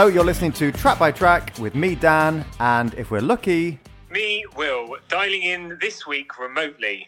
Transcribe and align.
Hello, 0.00 0.10
you're 0.10 0.24
listening 0.24 0.52
to 0.52 0.72
Track 0.72 0.98
by 0.98 1.12
Track 1.12 1.52
with 1.58 1.74
me, 1.74 1.94
Dan, 1.94 2.42
and 2.58 2.94
if 2.94 3.10
we're 3.10 3.20
lucky, 3.20 3.78
Me, 4.10 4.42
Will, 4.56 4.96
dialing 5.08 5.42
in 5.42 5.76
this 5.78 6.06
week 6.06 6.38
remotely. 6.38 7.06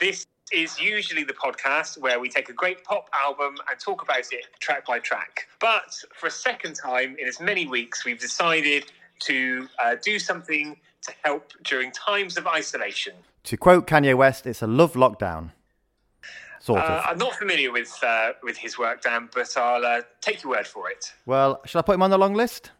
This 0.00 0.26
is 0.52 0.80
usually 0.80 1.22
the 1.22 1.34
podcast 1.34 1.98
where 1.98 2.18
we 2.18 2.28
take 2.28 2.48
a 2.48 2.52
great 2.52 2.82
pop 2.82 3.08
album 3.14 3.54
and 3.70 3.78
talk 3.78 4.02
about 4.02 4.24
it 4.32 4.46
track 4.58 4.84
by 4.86 4.98
track. 4.98 5.46
But 5.60 5.94
for 6.16 6.26
a 6.26 6.32
second 6.32 6.74
time 6.74 7.14
in 7.16 7.28
as 7.28 7.38
many 7.38 7.68
weeks, 7.68 8.04
we've 8.04 8.18
decided 8.18 8.90
to 9.20 9.68
uh, 9.80 9.94
do 10.02 10.18
something 10.18 10.80
to 11.02 11.12
help 11.22 11.52
during 11.62 11.92
times 11.92 12.36
of 12.36 12.48
isolation. 12.48 13.12
to 13.44 13.56
quote 13.56 13.86
Kanye 13.86 14.16
West, 14.16 14.48
it's 14.48 14.62
a 14.62 14.66
love 14.66 14.94
lockdown. 14.94 15.50
Sort 16.62 16.80
Uh, 16.80 16.84
of. 16.84 17.04
I'm 17.08 17.18
not 17.18 17.34
familiar 17.34 17.72
with 17.72 17.92
uh, 18.04 18.34
with 18.44 18.56
his 18.56 18.78
work, 18.78 19.02
Dan, 19.02 19.28
but 19.34 19.52
I'll 19.56 19.84
uh, 19.84 20.02
take 20.20 20.44
your 20.44 20.52
word 20.52 20.66
for 20.66 20.88
it. 20.88 21.12
Well, 21.26 21.60
shall 21.66 21.80
I 21.80 21.82
put 21.82 21.94
him 21.96 22.02
on 22.02 22.10
the 22.10 22.18
long 22.18 22.34
list? 22.34 22.70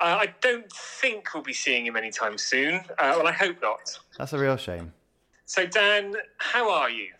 Uh, 0.00 0.16
I 0.26 0.34
don't 0.40 0.70
think 0.72 1.32
we'll 1.32 1.44
be 1.44 1.52
seeing 1.52 1.86
him 1.86 1.96
anytime 1.96 2.36
soon. 2.36 2.74
Uh, 2.98 3.14
well, 3.16 3.28
I 3.28 3.32
hope 3.32 3.62
not. 3.62 3.96
That's 4.18 4.32
a 4.32 4.38
real 4.38 4.56
shame. 4.56 4.92
So, 5.46 5.64
Dan, 5.66 6.16
how 6.38 6.68
are 6.72 6.90
you? 6.90 7.12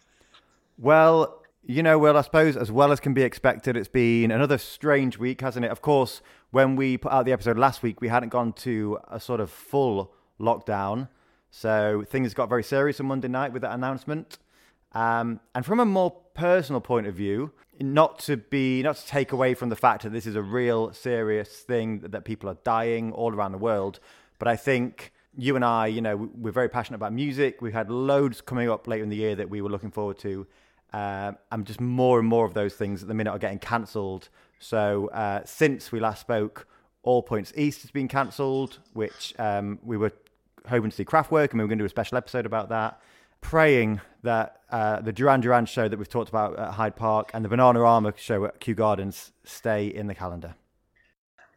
Well, 0.78 1.40
you 1.64 1.82
know, 1.84 1.98
well, 2.00 2.16
I 2.16 2.22
suppose 2.22 2.56
as 2.56 2.72
well 2.72 2.90
as 2.90 2.98
can 2.98 3.14
be 3.14 3.22
expected, 3.22 3.76
it's 3.76 3.86
been 3.88 4.32
another 4.32 4.58
strange 4.58 5.18
week, 5.18 5.40
hasn't 5.42 5.64
it? 5.64 5.70
Of 5.70 5.82
course, 5.82 6.20
when 6.50 6.74
we 6.74 6.96
put 6.96 7.12
out 7.12 7.24
the 7.26 7.32
episode 7.32 7.56
last 7.58 7.84
week, 7.84 8.00
we 8.00 8.08
hadn't 8.08 8.30
gone 8.30 8.52
to 8.54 8.98
a 9.08 9.20
sort 9.20 9.38
of 9.40 9.50
full 9.50 10.12
lockdown. 10.40 11.08
So 11.52 12.02
things 12.08 12.34
got 12.34 12.48
very 12.48 12.64
serious 12.64 12.98
on 12.98 13.06
Monday 13.06 13.28
night 13.28 13.52
with 13.52 13.62
that 13.62 13.74
announcement. 13.74 14.38
Um, 14.94 15.40
and 15.54 15.64
from 15.64 15.80
a 15.80 15.84
more 15.84 16.10
personal 16.34 16.80
point 16.80 17.06
of 17.06 17.14
view, 17.14 17.52
not 17.80 18.18
to 18.20 18.36
be, 18.36 18.82
not 18.82 18.96
to 18.96 19.06
take 19.06 19.32
away 19.32 19.54
from 19.54 19.68
the 19.68 19.76
fact 19.76 20.02
that 20.02 20.10
this 20.12 20.26
is 20.26 20.36
a 20.36 20.42
real 20.42 20.92
serious 20.92 21.48
thing 21.48 22.00
that, 22.00 22.12
that 22.12 22.24
people 22.24 22.48
are 22.48 22.58
dying 22.64 23.12
all 23.12 23.32
around 23.34 23.52
the 23.52 23.58
world, 23.58 23.98
but 24.38 24.48
I 24.48 24.56
think 24.56 25.12
you 25.36 25.56
and 25.56 25.64
I, 25.64 25.86
you 25.86 26.02
know, 26.02 26.16
we- 26.16 26.26
we're 26.26 26.52
very 26.52 26.68
passionate 26.68 26.96
about 26.96 27.12
music. 27.12 27.62
We 27.62 27.72
had 27.72 27.90
loads 27.90 28.40
coming 28.42 28.68
up 28.68 28.86
later 28.86 29.02
in 29.02 29.08
the 29.08 29.16
year 29.16 29.34
that 29.36 29.48
we 29.48 29.62
were 29.62 29.70
looking 29.70 29.90
forward 29.90 30.18
to. 30.18 30.46
Um, 30.92 31.38
and 31.50 31.66
just 31.66 31.80
more 31.80 32.18
and 32.18 32.28
more 32.28 32.44
of 32.44 32.52
those 32.52 32.74
things 32.74 33.00
at 33.00 33.08
the 33.08 33.14
minute 33.14 33.30
are 33.30 33.38
getting 33.38 33.58
cancelled. 33.58 34.28
So 34.58 35.08
uh, 35.08 35.40
since 35.46 35.90
we 35.90 36.00
last 36.00 36.20
spoke, 36.20 36.66
All 37.02 37.22
Points 37.22 37.50
East 37.56 37.80
has 37.80 37.90
been 37.90 38.08
cancelled, 38.08 38.78
which 38.92 39.32
um, 39.38 39.78
we 39.82 39.96
were 39.96 40.12
hoping 40.68 40.90
to 40.90 40.96
see 40.96 41.04
Kraftwerk, 41.06 41.50
and 41.50 41.54
we 41.58 41.64
were 41.64 41.68
going 41.68 41.78
to 41.78 41.82
do 41.82 41.86
a 41.86 41.88
special 41.88 42.18
episode 42.18 42.44
about 42.44 42.68
that. 42.68 43.00
Praying 43.52 44.00
that 44.22 44.60
uh, 44.70 45.00
the 45.02 45.12
Duran 45.12 45.40
Duran 45.40 45.66
show 45.66 45.86
that 45.88 45.98
we've 45.98 46.08
talked 46.08 46.30
about 46.30 46.58
at 46.58 46.72
Hyde 46.72 46.96
Park 46.96 47.30
and 47.34 47.44
the 47.44 47.48
Bananarama 47.50 48.16
show 48.16 48.44
at 48.46 48.60
Kew 48.60 48.74
Gardens 48.74 49.32
stay 49.44 49.88
in 49.88 50.06
the 50.06 50.14
calendar. 50.14 50.54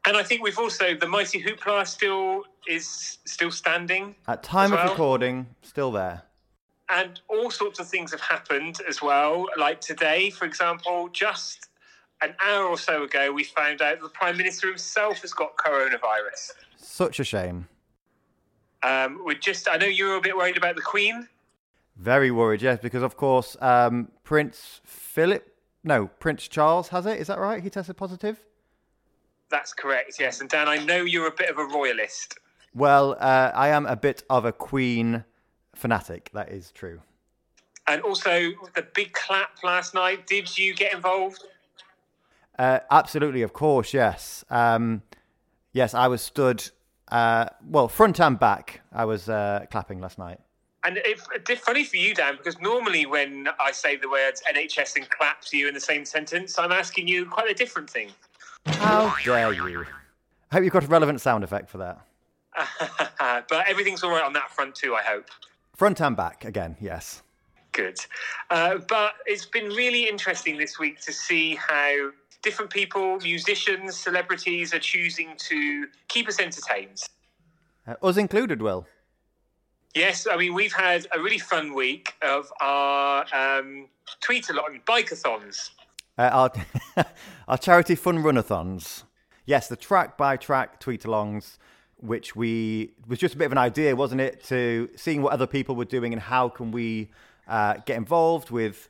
And 0.05 0.17
I 0.17 0.23
think 0.23 0.43
we've 0.43 0.59
also 0.59 0.93
the 0.95 1.07
mighty 1.07 1.41
hoopla 1.41 1.87
still 1.87 2.43
is 2.67 3.19
still 3.25 3.49
standing, 3.51 4.15
At 4.27 4.43
time 4.43 4.73
of 4.73 4.79
well? 4.79 4.89
recording, 4.89 5.47
still 5.61 5.91
there. 5.91 6.23
and 6.89 7.19
all 7.29 7.49
sorts 7.49 7.79
of 7.79 7.87
things 7.87 8.11
have 8.11 8.21
happened 8.21 8.79
as 8.89 9.01
well. 9.01 9.47
Like 9.57 9.79
today, 9.79 10.31
for 10.31 10.45
example, 10.45 11.07
just 11.13 11.69
an 12.21 12.33
hour 12.45 12.65
or 12.65 12.77
so 12.77 13.03
ago, 13.03 13.31
we 13.31 13.43
found 13.45 13.81
out 13.81 14.01
the 14.01 14.09
prime 14.09 14.35
minister 14.37 14.67
himself 14.67 15.19
has 15.21 15.33
got 15.33 15.55
coronavirus. 15.57 16.51
Such 16.77 17.19
a 17.19 17.23
shame. 17.23 17.67
Um, 18.83 19.21
we're 19.25 19.33
just, 19.35 19.67
I 19.69 19.77
know 19.77 19.87
you 19.87 20.05
were 20.07 20.15
a 20.17 20.21
bit 20.21 20.35
worried 20.35 20.57
about 20.57 20.75
the 20.75 20.81
Queen. 20.81 21.27
Very 21.97 22.29
worried, 22.29 22.61
yes, 22.61 22.79
because 22.81 23.03
of 23.03 23.15
course 23.15 23.55
um, 23.61 24.09
Prince 24.23 24.81
Philip, 24.83 25.47
no, 25.83 26.07
Prince 26.19 26.47
Charles 26.47 26.89
has 26.89 27.05
it. 27.05 27.19
Is 27.19 27.27
that 27.27 27.39
right? 27.39 27.63
He 27.63 27.69
tested 27.69 27.95
positive. 27.95 28.43
That's 29.49 29.73
correct, 29.73 30.15
yes. 30.19 30.41
And 30.41 30.49
Dan, 30.49 30.67
I 30.67 30.77
know 30.77 31.03
you're 31.03 31.27
a 31.27 31.35
bit 31.35 31.49
of 31.49 31.57
a 31.57 31.65
royalist. 31.65 32.37
Well, 32.73 33.15
uh, 33.19 33.51
I 33.53 33.69
am 33.69 33.85
a 33.85 33.95
bit 33.95 34.23
of 34.29 34.43
a 34.43 34.51
Queen 34.51 35.23
fanatic. 35.75 36.29
That 36.33 36.49
is 36.49 36.71
true. 36.71 37.01
And 37.87 38.01
also 38.01 38.51
the 38.75 38.85
big 38.93 39.13
clap 39.13 39.63
last 39.63 39.93
night. 39.93 40.27
Did 40.27 40.57
you 40.57 40.73
get 40.73 40.93
involved? 40.93 41.45
Uh, 42.57 42.79
absolutely, 42.89 43.43
of 43.43 43.53
course, 43.53 43.93
yes. 43.93 44.43
Um, 44.49 45.03
yes, 45.71 45.93
I 45.93 46.07
was 46.07 46.21
stood, 46.21 46.69
uh, 47.09 47.45
well, 47.69 47.87
front 47.87 48.19
and 48.19 48.39
back. 48.39 48.81
I 48.91 49.05
was 49.05 49.29
uh, 49.29 49.65
clapping 49.69 50.01
last 50.01 50.17
night. 50.17 50.39
And 50.85 50.99
it's 51.03 51.27
it's 51.33 51.61
funny 51.61 51.83
for 51.83 51.97
you, 51.97 52.13
Dan, 52.13 52.37
because 52.37 52.59
normally 52.59 53.05
when 53.05 53.47
I 53.59 53.71
say 53.71 53.95
the 53.95 54.09
words 54.09 54.43
NHS 54.53 54.97
and 54.97 55.09
clap 55.09 55.41
to 55.45 55.57
you 55.57 55.67
in 55.67 55.73
the 55.73 55.79
same 55.79 56.05
sentence, 56.05 56.59
I'm 56.59 56.71
asking 56.71 57.07
you 57.07 57.25
quite 57.25 57.49
a 57.49 57.55
different 57.55 57.89
thing. 57.89 58.09
How 58.67 59.15
dare 59.23 59.51
you? 59.53 59.85
I 60.51 60.55
hope 60.55 60.63
you've 60.63 60.73
got 60.73 60.83
a 60.83 60.87
relevant 60.87 61.21
sound 61.21 61.43
effect 61.43 61.69
for 61.69 61.79
that. 61.79 62.01
but 63.49 63.67
everything's 63.67 64.03
all 64.03 64.11
right 64.11 64.23
on 64.23 64.33
that 64.33 64.51
front 64.51 64.75
too, 64.75 64.95
I 64.95 65.01
hope. 65.01 65.25
Front 65.75 65.99
and 66.01 66.15
back, 66.15 66.45
again, 66.45 66.77
yes. 66.79 67.23
Good. 67.71 67.97
Uh, 68.49 68.77
but 68.87 69.15
it's 69.25 69.45
been 69.45 69.69
really 69.69 70.07
interesting 70.07 70.57
this 70.57 70.79
week 70.79 71.01
to 71.01 71.11
see 71.11 71.55
how 71.55 72.11
different 72.41 72.71
people, 72.71 73.17
musicians, 73.17 73.97
celebrities 73.97 74.73
are 74.73 74.79
choosing 74.79 75.35
to 75.37 75.87
keep 76.07 76.29
us 76.29 76.39
entertained. 76.39 77.03
Uh, 77.85 77.95
us 78.01 78.17
included, 78.17 78.61
Will. 78.61 78.87
Yes, 79.95 80.27
I 80.29 80.35
mean, 80.35 80.53
we've 80.53 80.73
had 80.73 81.07
a 81.15 81.21
really 81.21 81.37
fun 81.37 81.73
week 81.73 82.15
of 82.21 82.51
our 82.59 83.25
um, 83.33 83.87
tweet-a-lot 84.19 84.71
bike-a-thons. 84.85 85.71
Uh, 86.17 86.21
our, 86.21 86.51
our 87.47 87.57
charity 87.57 87.95
fun 87.95 88.21
runathons. 88.21 89.03
Yes, 89.45 89.69
the 89.69 89.77
track 89.77 90.17
by 90.17 90.35
track 90.35 90.81
tweet 90.81 91.03
alongs, 91.03 91.59
which 91.95 92.35
we 92.35 92.91
was 93.07 93.19
just 93.19 93.35
a 93.35 93.37
bit 93.37 93.45
of 93.45 93.53
an 93.53 93.57
idea, 93.57 93.95
wasn't 93.95 94.19
it? 94.19 94.43
To 94.45 94.89
seeing 94.97 95.21
what 95.21 95.31
other 95.31 95.47
people 95.47 95.75
were 95.75 95.85
doing 95.85 96.11
and 96.11 96.21
how 96.21 96.49
can 96.49 96.71
we 96.71 97.09
uh, 97.47 97.75
get 97.85 97.95
involved 97.95 98.51
with 98.51 98.89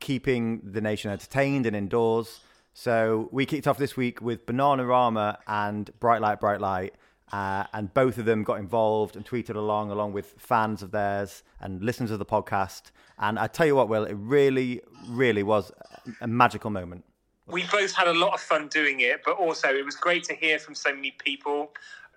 keeping 0.00 0.60
the 0.62 0.82
nation 0.82 1.10
entertained 1.10 1.64
and 1.64 1.74
indoors. 1.74 2.40
So 2.74 3.30
we 3.32 3.46
kicked 3.46 3.66
off 3.66 3.78
this 3.78 3.96
week 3.96 4.20
with 4.20 4.44
Bananarama 4.44 5.38
and 5.46 5.90
Bright 5.98 6.20
Light, 6.20 6.40
Bright 6.40 6.60
Light. 6.60 6.94
Uh, 7.32 7.64
and 7.72 7.92
both 7.94 8.18
of 8.18 8.26
them 8.26 8.44
got 8.44 8.58
involved 8.58 9.16
and 9.16 9.24
tweeted 9.24 9.56
along, 9.56 9.90
along 9.90 10.12
with 10.12 10.34
fans 10.36 10.82
of 10.82 10.90
theirs 10.90 11.42
and 11.60 11.82
listeners 11.82 12.10
of 12.10 12.18
the 12.18 12.26
podcast. 12.26 12.90
And 13.18 13.38
I 13.38 13.46
tell 13.46 13.66
you 13.66 13.74
what, 13.74 13.88
Will, 13.88 14.04
it 14.04 14.16
really, 14.18 14.82
really 15.08 15.42
was 15.42 15.72
a 16.20 16.26
magical 16.26 16.70
moment. 16.70 17.04
we 17.46 17.64
both 17.72 17.92
had 17.92 18.06
a 18.06 18.12
lot 18.12 18.34
of 18.34 18.40
fun 18.40 18.68
doing 18.68 19.00
it, 19.00 19.22
but 19.24 19.36
also 19.38 19.68
it 19.68 19.84
was 19.84 19.96
great 19.96 20.24
to 20.24 20.34
hear 20.34 20.58
from 20.58 20.74
so 20.74 20.94
many 20.94 21.12
people 21.12 21.70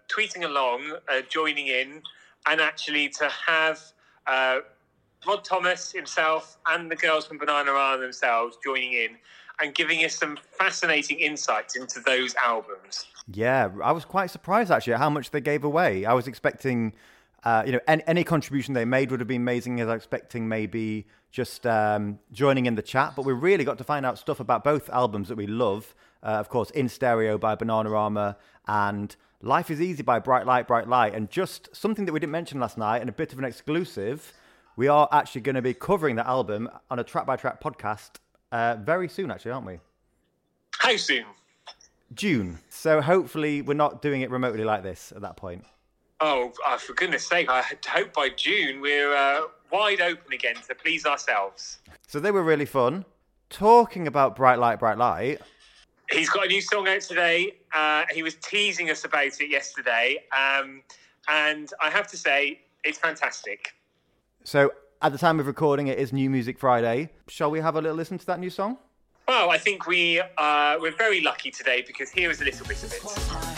tweeting 0.07 0.43
along, 0.43 0.97
uh, 1.09 1.21
joining 1.29 1.67
in, 1.67 2.01
and 2.47 2.61
actually 2.61 3.09
to 3.09 3.29
have 3.47 3.79
uh, 4.27 4.59
Rod 5.25 5.43
Thomas 5.43 5.91
himself 5.91 6.57
and 6.67 6.91
the 6.91 6.95
girls 6.95 7.25
from 7.25 7.39
Bananarama 7.39 7.99
themselves 7.99 8.57
joining 8.63 8.93
in 8.93 9.17
and 9.61 9.73
giving 9.73 9.99
us 10.03 10.15
some 10.15 10.37
fascinating 10.51 11.19
insights 11.19 11.75
into 11.75 11.99
those 12.01 12.35
albums. 12.35 13.05
Yeah, 13.31 13.69
I 13.83 13.91
was 13.91 14.05
quite 14.05 14.29
surprised 14.29 14.71
actually 14.71 14.93
at 14.93 14.99
how 14.99 15.09
much 15.09 15.31
they 15.31 15.41
gave 15.41 15.63
away. 15.63 16.05
I 16.05 16.13
was 16.13 16.27
expecting, 16.27 16.93
uh, 17.43 17.63
you 17.65 17.71
know, 17.73 17.79
any, 17.87 18.03
any 18.07 18.23
contribution 18.23 18.73
they 18.73 18.85
made 18.85 19.11
would 19.11 19.19
have 19.19 19.27
been 19.27 19.41
amazing. 19.41 19.79
As 19.79 19.87
I 19.87 19.93
was 19.93 20.03
expecting, 20.03 20.47
maybe 20.47 21.07
just 21.31 21.65
um, 21.65 22.19
joining 22.31 22.65
in 22.65 22.75
the 22.75 22.81
chat, 22.81 23.13
but 23.15 23.25
we 23.25 23.33
really 23.33 23.63
got 23.63 23.77
to 23.77 23.83
find 23.83 24.05
out 24.05 24.17
stuff 24.17 24.39
about 24.39 24.63
both 24.63 24.89
albums 24.89 25.27
that 25.29 25.35
we 25.35 25.47
love. 25.47 25.93
Uh, 26.23 26.27
of 26.27 26.49
course, 26.49 26.69
In 26.71 26.87
Stereo 26.87 27.37
by 27.37 27.55
Bananarama 27.55 28.35
and 28.67 29.15
Life 29.41 29.69
Is 29.69 29.81
Easy 29.81 30.01
by 30.01 30.19
Bright 30.19 30.45
Light, 30.45 30.67
Bright 30.67 30.87
Light, 30.87 31.13
and 31.13 31.29
just 31.29 31.75
something 31.75 32.05
that 32.05 32.13
we 32.13 32.19
didn't 32.19 32.31
mention 32.31 32.59
last 32.59 32.77
night 32.77 33.01
and 33.01 33.09
a 33.09 33.13
bit 33.13 33.33
of 33.33 33.39
an 33.39 33.45
exclusive. 33.45 34.33
We 34.77 34.87
are 34.87 35.07
actually 35.11 35.41
going 35.41 35.55
to 35.55 35.61
be 35.61 35.73
covering 35.73 36.15
the 36.15 36.27
album 36.27 36.69
on 36.89 36.99
a 36.99 37.03
track 37.03 37.25
by 37.25 37.35
track 37.35 37.61
podcast 37.61 38.19
uh, 38.51 38.77
very 38.79 39.07
soon, 39.09 39.31
actually, 39.31 39.51
aren't 39.51 39.67
we? 39.67 39.79
How 40.71 40.95
soon? 40.97 41.25
June. 42.13 42.59
So 42.69 43.01
hopefully 43.01 43.61
we're 43.61 43.73
not 43.73 44.01
doing 44.01 44.21
it 44.21 44.29
remotely 44.29 44.63
like 44.63 44.83
this 44.83 45.11
at 45.15 45.21
that 45.21 45.37
point. 45.37 45.65
Oh, 46.21 46.53
uh, 46.65 46.77
for 46.77 46.93
goodness 46.93 47.27
sake, 47.27 47.49
I 47.49 47.63
hope 47.87 48.13
by 48.13 48.29
June 48.29 48.79
we're 48.79 49.13
uh, 49.13 49.41
wide 49.71 49.99
open 50.01 50.33
again 50.33 50.55
to 50.67 50.75
please 50.75 51.05
ourselves. 51.05 51.79
So 52.07 52.19
they 52.19 52.31
were 52.31 52.43
really 52.43 52.65
fun. 52.65 53.03
Talking 53.49 54.07
about 54.07 54.35
Bright 54.35 54.59
Light, 54.59 54.79
Bright 54.79 54.97
Light, 54.97 55.41
He's 56.11 56.29
got 56.29 56.45
a 56.45 56.47
new 56.47 56.61
song 56.61 56.87
out 56.87 57.01
today. 57.01 57.55
Uh, 57.73 58.03
he 58.13 58.21
was 58.21 58.35
teasing 58.35 58.89
us 58.89 59.05
about 59.05 59.41
it 59.41 59.49
yesterday. 59.49 60.23
Um, 60.35 60.83
and 61.27 61.71
I 61.81 61.89
have 61.89 62.07
to 62.09 62.17
say, 62.17 62.61
it's 62.83 62.99
fantastic. 62.99 63.73
so 64.43 64.71
at 65.01 65.11
the 65.11 65.17
time 65.17 65.39
of 65.39 65.47
recording, 65.47 65.87
it 65.87 65.97
is 65.97 66.13
New 66.13 66.29
Music 66.29 66.57
Friday. 66.57 67.09
Shall 67.27 67.51
we 67.51 67.59
have 67.59 67.75
a 67.75 67.81
little 67.81 67.97
listen 67.97 68.17
to 68.17 68.25
that 68.27 68.39
new 68.39 68.49
song? 68.49 68.77
Well, 69.27 69.49
I 69.49 69.57
think 69.57 69.87
we, 69.87 70.21
uh, 70.37 70.77
we're 70.79 70.95
very 70.95 71.21
lucky 71.21 71.49
today 71.51 71.83
because 71.85 72.11
here 72.11 72.29
is 72.29 72.41
a 72.41 72.45
little 72.45 72.65
bit 72.67 72.83
of 72.83 72.93
it. 72.93 73.03
my 73.03 73.11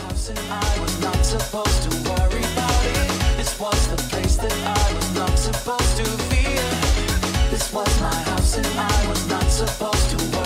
house 0.04 0.30
and 0.30 0.40
I 0.40 0.80
was 0.80 1.02
not 1.02 1.26
supposed 1.26 1.84
to 1.84 2.10
worry 2.10 2.40
about 2.40 2.86
it. 2.86 3.38
This 3.38 3.60
was 3.60 3.88
the 3.90 3.98
place 4.10 4.38
that 4.38 4.54
I 4.54 4.94
was 4.96 5.16
not 5.16 5.38
supposed 5.38 5.98
to 5.98 6.06
fear. 6.30 7.50
This 7.52 7.74
was 7.74 8.02
my 8.02 8.16
house 8.16 8.58
and 8.58 8.68
I 8.68 9.10
was 9.10 9.28
not 9.28 9.44
supposed 9.44 10.10
to 10.12 10.37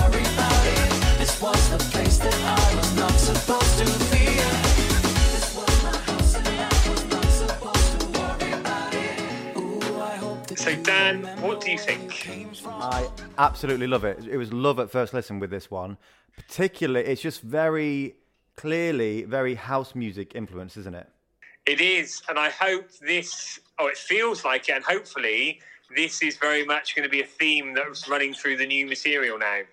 So, 10.72 10.84
Dan, 10.84 11.26
what 11.42 11.60
do 11.60 11.70
you 11.70 11.78
think? 11.78 12.30
I 12.66 13.10
absolutely 13.38 13.88
love 13.88 14.06
it. 14.06 14.26
It 14.26 14.38
was 14.38 14.54
love 14.54 14.80
at 14.80 14.90
first 14.90 15.14
listen 15.14 15.38
with 15.38 15.50
this 15.50 15.70
one. 15.70 15.98
Particularly, 16.38 17.06
it's 17.06 17.22
just 17.22 17.42
very 17.42 18.16
clearly 18.56 19.24
very 19.24 19.56
house 19.56 19.96
music 19.96 20.34
influence, 20.34 20.78
isn't 20.78 20.96
it? 20.96 21.10
It 21.66 21.82
is, 21.82 22.22
and 22.30 22.40
I 22.40 22.52
hope 22.52 22.90
this, 23.06 23.60
oh, 23.80 23.88
it 23.88 23.98
feels 23.98 24.46
like 24.46 24.70
it, 24.70 24.72
and 24.78 24.84
hopefully 24.86 25.60
this 25.94 26.24
is 26.24 26.38
very 26.38 26.64
much 26.64 26.96
going 26.96 27.04
to 27.04 27.12
be 27.12 27.22
a 27.22 27.28
theme 27.28 27.74
that's 27.74 28.08
running 28.08 28.34
through 28.34 28.56
the 28.56 28.66
new 28.66 28.88
material 28.88 29.38
now. 29.38 29.64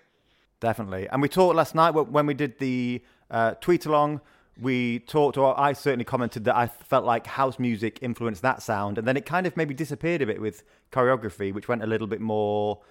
Definitely. 0.59 1.07
And 1.07 1.21
we 1.21 1.29
talked 1.29 1.55
last 1.55 1.75
night 1.75 1.91
when 1.91 2.25
we 2.25 2.33
did 2.33 2.59
the 2.59 3.01
uh, 3.31 3.53
tweet 3.61 3.85
along. 3.85 4.19
We 4.61 4.99
talked, 4.99 5.37
or 5.37 5.57
I 5.59 5.73
certainly 5.73 6.05
commented 6.05 6.45
that 6.45 6.55
I 6.55 6.67
felt 6.67 7.05
like 7.05 7.25
house 7.27 7.59
music 7.59 7.99
influenced 8.01 8.41
that 8.41 8.61
sound, 8.61 8.97
and 8.97 9.07
then 9.07 9.17
it 9.17 9.25
kind 9.25 9.47
of 9.47 9.55
maybe 9.55 9.73
disappeared 9.73 10.21
a 10.21 10.25
bit 10.25 10.41
with 10.41 10.63
choreography, 10.91 11.53
which 11.53 11.67
went 11.67 11.83
a 11.83 11.87
little 11.87 12.07
bit 12.07 12.21
more 12.21 12.81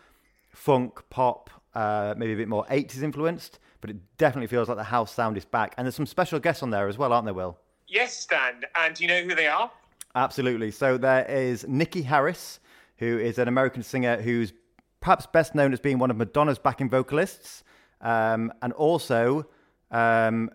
funk, 0.51 1.03
pop, 1.11 1.51
uh, 1.75 2.15
maybe 2.17 2.33
a 2.33 2.37
bit 2.37 2.49
more 2.49 2.65
80s 2.67 3.03
influenced. 3.03 3.59
But 3.81 3.91
it 3.91 3.97
definitely 4.17 4.49
feels 4.49 4.69
like 4.69 4.77
the 4.77 4.85
house 4.85 5.13
sound 5.13 5.37
is 5.37 5.45
back, 5.45 5.75
and 5.77 5.87
there's 5.87 5.95
some 5.95 6.07
special 6.07 6.41
guests 6.41 6.63
on 6.63 6.71
there 6.71 6.89
as 6.89 6.99
well, 6.99 7.13
aren't 7.13 7.27
there, 7.27 7.35
Will? 7.35 7.57
Yes, 7.87 8.15
Stan. 8.19 8.63
And 8.79 8.95
do 8.95 9.05
you 9.05 9.09
know 9.09 9.23
who 9.23 9.35
they 9.35 9.47
are? 9.47 9.71
Absolutely. 10.15 10.71
So 10.71 10.99
there 10.99 11.25
is 11.27 11.65
Niki 11.65 12.05
Haris, 12.05 12.61
who 12.97 13.19
is 13.19 13.39
an 13.39 13.49
American 13.49 13.83
singer 13.83 14.21
who's 14.21 14.53
perhaps 15.01 15.27
best 15.27 15.55
known 15.55 15.73
as 15.73 15.81
being 15.81 15.99
one 15.99 16.11
of 16.11 16.17
Madonna's 16.17 16.59
backing 16.59 16.91
vocalists, 16.91 17.63
um, 18.01 18.53
and 18.63 18.73
also 18.73 19.47
um, 19.91 20.51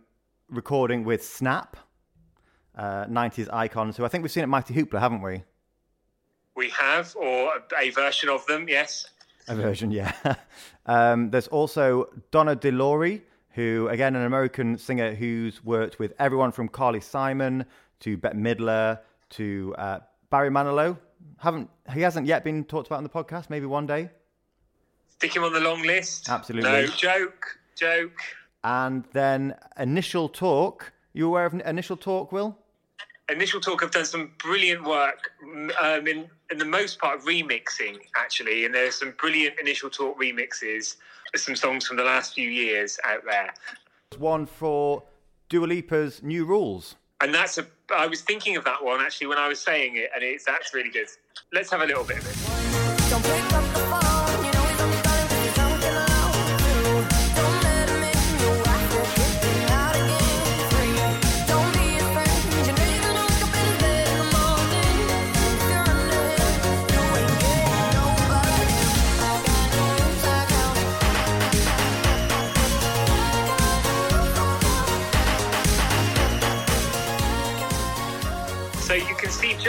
recording 0.53 1.03
with 1.03 1.25
Snap, 1.25 1.77
uh, 2.75 3.05
90s 3.05 3.49
icons, 3.51 3.97
who 3.97 4.05
I 4.05 4.07
think 4.07 4.23
we've 4.23 4.31
seen 4.31 4.43
at 4.43 4.49
Mighty 4.49 4.73
Hoopla, 4.73 4.99
haven't 4.99 5.21
we? 5.21 5.43
We 6.55 6.69
have, 6.69 7.15
or 7.15 7.53
a 7.79 7.89
version 7.89 8.29
of 8.29 8.45
them, 8.45 8.67
yes. 8.67 9.07
A 9.47 9.55
version, 9.55 9.91
yeah. 9.91 10.13
um, 10.85 11.31
there's 11.31 11.47
also 11.47 12.09
Donna 12.31 12.55
De 12.55 12.71
Lory, 12.71 13.23
who, 13.49 13.87
again, 13.89 14.15
an 14.15 14.25
American 14.25 14.77
singer 14.77 15.13
who's 15.13 15.63
worked 15.63 15.99
with 15.99 16.13
everyone 16.19 16.51
from 16.51 16.69
Carly 16.69 17.01
Simon 17.01 17.65
to 18.01 18.17
Bette 18.17 18.37
Midler 18.37 18.99
to 19.31 19.75
uh, 19.77 19.99
Barry 20.29 20.49
Manilow. 20.49 20.97
Haven't 21.37 21.69
he 21.93 22.01
hasn't 22.01 22.27
yet 22.27 22.43
been 22.43 22.63
talked 22.63 22.87
about 22.87 22.97
on 22.97 23.03
the 23.03 23.09
podcast? 23.09 23.49
Maybe 23.49 23.65
one 23.65 23.87
day. 23.87 24.09
Stick 25.07 25.35
him 25.35 25.43
on 25.43 25.53
the 25.53 25.59
long 25.59 25.81
list. 25.83 26.29
Absolutely. 26.29 26.69
No 26.69 26.85
joke, 26.87 27.59
joke. 27.75 28.19
And 28.63 29.03
then 29.13 29.55
Initial 29.77 30.29
Talk. 30.29 30.91
You 31.13 31.27
aware 31.27 31.45
of 31.45 31.53
Initial 31.53 31.97
Talk, 31.97 32.31
Will? 32.31 32.57
Initial 33.29 33.61
Talk 33.61 33.81
have 33.81 33.91
done 33.91 34.05
some 34.05 34.31
brilliant 34.37 34.83
work 34.83 35.31
um, 35.81 36.07
in, 36.07 36.29
in 36.51 36.57
the 36.57 36.65
most 36.65 36.99
part 36.99 37.21
remixing, 37.21 37.97
actually. 38.15 38.65
And 38.65 38.73
there's 38.73 38.95
some 38.99 39.13
brilliant 39.17 39.59
Initial 39.59 39.89
Talk 39.89 40.19
remixes 40.19 40.95
some 41.35 41.55
songs 41.55 41.87
from 41.87 41.97
the 41.97 42.03
last 42.03 42.33
few 42.35 42.49
years 42.49 42.99
out 43.03 43.23
there. 43.25 43.53
One 44.17 44.45
for 44.45 45.03
Dua 45.49 45.65
Lipa's 45.65 46.21
New 46.21 46.45
Rules. 46.45 46.95
And 47.21 47.33
that's 47.33 47.57
a, 47.57 47.65
I 47.95 48.07
was 48.07 48.21
thinking 48.21 48.55
of 48.57 48.65
that 48.65 48.83
one 48.83 49.01
actually 49.01 49.27
when 49.27 49.37
I 49.37 49.47
was 49.47 49.59
saying 49.59 49.95
it, 49.95 50.09
and 50.13 50.23
it's 50.23 50.45
that's 50.45 50.73
really 50.73 50.89
good. 50.89 51.07
Let's 51.51 51.71
have 51.71 51.81
a 51.81 51.85
little 51.85 52.03
bit 52.03 52.17
of 52.17 52.27
it. 52.27 53.92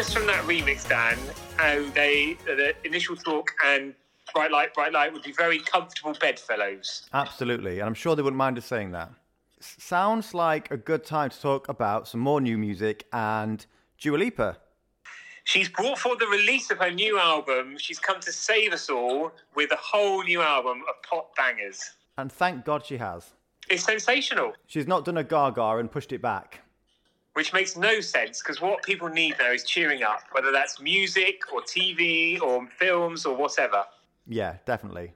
Just 0.04 0.18
from 0.18 0.26
that 0.26 0.44
remix, 0.44 0.86
Dan, 0.86 1.16
how 1.56 1.82
they 1.94 2.36
the 2.44 2.74
initial 2.84 3.16
talk 3.16 3.52
and 3.64 3.94
bright 4.34 4.50
light, 4.50 4.74
bright 4.74 4.92
light 4.92 5.10
would 5.14 5.22
be 5.22 5.32
very 5.32 5.58
comfortable 5.58 6.14
bedfellows. 6.20 7.08
Absolutely. 7.14 7.78
And 7.78 7.88
I'm 7.88 7.94
sure 7.94 8.14
they 8.14 8.20
wouldn't 8.20 8.36
mind 8.36 8.58
us 8.58 8.66
saying 8.66 8.90
that. 8.90 9.10
S- 9.60 9.76
sounds 9.78 10.34
like 10.34 10.70
a 10.70 10.76
good 10.76 11.04
time 11.04 11.30
to 11.30 11.40
talk 11.40 11.70
about 11.70 12.06
some 12.06 12.20
more 12.20 12.42
new 12.42 12.58
music 12.58 13.06
and 13.14 13.64
Dua 13.98 14.18
Lipa. 14.18 14.58
She's 15.44 15.70
brought 15.70 15.98
forward 15.98 16.20
the 16.20 16.26
release 16.26 16.70
of 16.70 16.78
her 16.80 16.90
new 16.90 17.18
album. 17.18 17.78
She's 17.78 17.98
come 17.98 18.20
to 18.20 18.32
save 18.32 18.74
us 18.74 18.90
all 18.90 19.32
with 19.54 19.72
a 19.72 19.76
whole 19.76 20.22
new 20.22 20.42
album 20.42 20.82
of 20.86 21.02
pop 21.08 21.34
bangers. 21.34 21.92
And 22.18 22.30
thank 22.30 22.66
God 22.66 22.84
she 22.84 22.98
has. 22.98 23.30
It's 23.70 23.84
sensational, 23.84 24.52
She's 24.66 24.86
not 24.86 25.06
done 25.06 25.16
a 25.16 25.24
gaga 25.24 25.78
and 25.78 25.90
pushed 25.90 26.12
it 26.12 26.20
back. 26.20 26.60
Which 27.34 27.52
makes 27.52 27.76
no 27.76 28.00
sense 28.00 28.40
because 28.40 28.60
what 28.60 28.82
people 28.82 29.08
need 29.08 29.34
now 29.38 29.52
is 29.52 29.64
cheering 29.64 30.02
up, 30.02 30.22
whether 30.32 30.52
that's 30.52 30.80
music 30.80 31.42
or 31.52 31.60
TV 31.60 32.40
or 32.40 32.66
films 32.78 33.26
or 33.26 33.36
whatever. 33.36 33.84
Yeah, 34.26 34.56
definitely. 34.64 35.12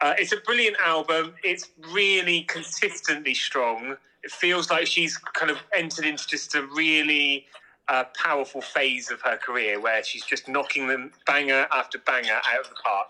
Uh, 0.00 0.14
it's 0.18 0.32
a 0.32 0.38
brilliant 0.38 0.76
album. 0.84 1.34
It's 1.44 1.70
really 1.92 2.42
consistently 2.42 3.34
strong. 3.34 3.96
It 4.22 4.30
feels 4.30 4.70
like 4.70 4.86
she's 4.86 5.16
kind 5.18 5.50
of 5.50 5.58
entered 5.74 6.06
into 6.06 6.26
just 6.26 6.54
a 6.54 6.62
really 6.62 7.46
uh, 7.88 8.04
powerful 8.16 8.60
phase 8.60 9.10
of 9.10 9.20
her 9.22 9.36
career 9.36 9.80
where 9.80 10.02
she's 10.02 10.24
just 10.24 10.48
knocking 10.48 10.86
them 10.88 11.12
banger 11.26 11.66
after 11.72 11.98
banger 11.98 12.40
out 12.52 12.60
of 12.60 12.68
the 12.68 12.76
park. 12.82 13.08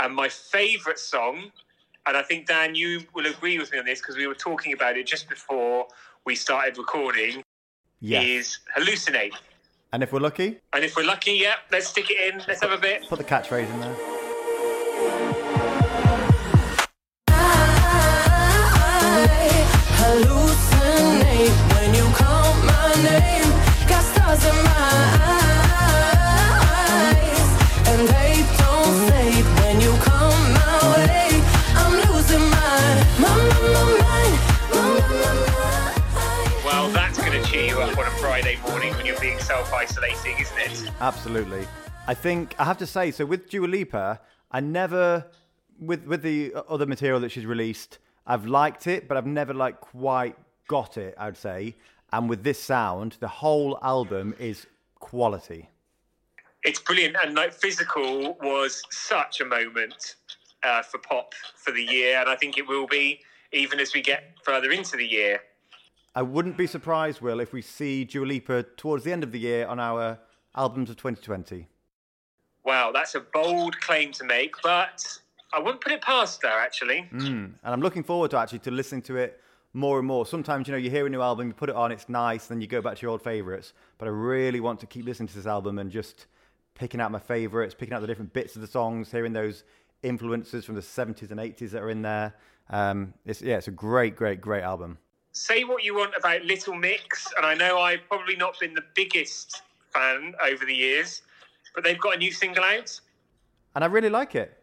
And 0.00 0.14
my 0.14 0.28
favourite 0.28 0.98
song, 0.98 1.50
and 2.06 2.16
I 2.16 2.22
think 2.22 2.46
Dan, 2.46 2.74
you 2.74 3.02
will 3.14 3.26
agree 3.26 3.58
with 3.58 3.72
me 3.72 3.78
on 3.78 3.84
this 3.84 4.00
because 4.00 4.16
we 4.16 4.26
were 4.26 4.34
talking 4.34 4.72
about 4.72 4.96
it 4.96 5.06
just 5.06 5.28
before 5.28 5.86
we 6.26 6.34
started 6.34 6.78
recording, 6.78 7.42
Yes. 8.00 8.24
is 8.24 8.58
Hallucinate. 8.76 9.32
And 9.92 10.02
if 10.02 10.12
we're 10.12 10.20
lucky, 10.20 10.60
And 10.72 10.84
if 10.84 10.96
we're 10.96 11.04
lucky, 11.06 11.32
yeah, 11.32 11.54
let's 11.72 11.88
stick 11.88 12.10
it 12.10 12.34
in. 12.34 12.42
Let's 12.46 12.60
have 12.60 12.72
a 12.72 12.78
bit. 12.78 13.08
put 13.08 13.18
the 13.18 13.24
catchphrase 13.24 13.70
in 13.72 13.80
there. 13.80 15.34
You're 39.70 39.78
being 39.78 39.88
self 39.88 40.16
isolating, 40.16 40.38
isn't 40.40 40.86
it? 40.86 40.92
Absolutely. 41.00 41.66
I 42.06 42.14
think 42.14 42.54
I 42.58 42.64
have 42.64 42.78
to 42.78 42.86
say, 42.86 43.10
so 43.10 43.26
with 43.26 43.48
Dua 43.50 43.66
Lipa, 43.66 44.20
I 44.50 44.60
never, 44.60 45.26
with 45.78 46.04
with 46.06 46.22
the 46.22 46.54
other 46.68 46.86
material 46.86 47.20
that 47.20 47.30
she's 47.30 47.46
released, 47.46 47.98
I've 48.26 48.46
liked 48.46 48.86
it, 48.86 49.08
but 49.08 49.16
I've 49.16 49.26
never 49.26 49.54
like 49.54 49.80
quite 49.80 50.36
got 50.68 50.96
it. 50.96 51.14
I'd 51.18 51.36
say, 51.36 51.74
and 52.12 52.28
with 52.28 52.42
this 52.42 52.58
sound, 52.62 53.16
the 53.20 53.28
whole 53.28 53.78
album 53.82 54.34
is 54.38 54.66
quality. 54.98 55.68
It's 56.64 56.80
brilliant. 56.80 57.16
And 57.22 57.34
like 57.34 57.52
Physical 57.52 58.36
was 58.42 58.82
such 58.90 59.40
a 59.40 59.44
moment 59.44 60.16
uh, 60.64 60.82
for 60.82 60.98
pop 60.98 61.34
for 61.56 61.72
the 61.72 61.82
year. 61.82 62.18
And 62.20 62.28
I 62.28 62.36
think 62.36 62.58
it 62.58 62.66
will 62.66 62.86
be 62.86 63.20
even 63.52 63.80
as 63.80 63.94
we 63.94 64.02
get 64.02 64.34
further 64.42 64.70
into 64.70 64.96
the 64.96 65.06
year. 65.06 65.40
I 66.18 66.22
wouldn't 66.22 66.56
be 66.56 66.66
surprised, 66.66 67.20
Will, 67.20 67.38
if 67.38 67.52
we 67.52 67.62
see 67.62 68.04
Dua 68.04 68.26
Lipa 68.26 68.64
towards 68.76 69.04
the 69.04 69.12
end 69.12 69.22
of 69.22 69.30
the 69.30 69.38
year 69.38 69.68
on 69.68 69.78
our 69.78 70.18
albums 70.56 70.90
of 70.90 70.96
2020. 70.96 71.68
Wow, 72.64 72.90
that's 72.92 73.14
a 73.14 73.20
bold 73.20 73.80
claim 73.80 74.10
to 74.14 74.24
make, 74.24 74.56
but 74.60 75.06
I 75.54 75.60
wouldn't 75.60 75.80
put 75.80 75.92
it 75.92 76.02
past 76.02 76.42
her, 76.42 76.48
actually. 76.48 77.08
And 77.62 77.72
I'm 77.72 77.80
looking 77.80 78.02
forward 78.02 78.32
to 78.32 78.36
actually 78.36 78.58
to 78.58 78.72
listening 78.72 79.02
to 79.02 79.16
it 79.16 79.40
more 79.74 80.00
and 80.00 80.08
more. 80.08 80.26
Sometimes, 80.26 80.66
you 80.66 80.72
know, 80.72 80.78
you 80.78 80.90
hear 80.90 81.06
a 81.06 81.08
new 81.08 81.22
album, 81.22 81.46
you 81.46 81.54
put 81.54 81.68
it 81.68 81.76
on, 81.76 81.92
it's 81.92 82.08
nice, 82.08 82.48
then 82.48 82.60
you 82.60 82.66
go 82.66 82.82
back 82.82 82.96
to 82.96 83.02
your 83.02 83.12
old 83.12 83.22
favourites. 83.22 83.72
But 83.96 84.08
I 84.08 84.10
really 84.10 84.58
want 84.58 84.80
to 84.80 84.86
keep 84.86 85.04
listening 85.04 85.28
to 85.28 85.36
this 85.36 85.46
album 85.46 85.78
and 85.78 85.88
just 85.88 86.26
picking 86.74 87.00
out 87.00 87.12
my 87.12 87.20
favourites, 87.20 87.76
picking 87.78 87.94
out 87.94 88.00
the 88.00 88.08
different 88.08 88.32
bits 88.32 88.56
of 88.56 88.60
the 88.60 88.66
songs, 88.66 89.12
hearing 89.12 89.34
those 89.34 89.62
influences 90.02 90.64
from 90.64 90.74
the 90.74 90.80
70s 90.80 91.30
and 91.30 91.38
80s 91.38 91.70
that 91.70 91.80
are 91.80 91.90
in 91.90 92.02
there. 92.02 92.34
Um, 92.70 93.14
it's, 93.24 93.40
yeah, 93.40 93.58
it's 93.58 93.68
a 93.68 93.70
great, 93.70 94.16
great, 94.16 94.40
great 94.40 94.64
album. 94.64 94.98
Say 95.38 95.62
what 95.62 95.84
you 95.84 95.94
want 95.94 96.14
about 96.18 96.42
Little 96.42 96.74
Mix, 96.74 97.28
and 97.36 97.46
I 97.46 97.54
know 97.54 97.78
I've 97.78 98.00
probably 98.08 98.34
not 98.34 98.58
been 98.58 98.74
the 98.74 98.82
biggest 98.96 99.62
fan 99.94 100.34
over 100.44 100.64
the 100.64 100.74
years, 100.74 101.22
but 101.76 101.84
they've 101.84 102.00
got 102.00 102.16
a 102.16 102.18
new 102.18 102.32
single 102.32 102.64
out. 102.64 103.00
And 103.76 103.84
I 103.84 103.86
really 103.86 104.10
like 104.10 104.34
it. 104.34 104.60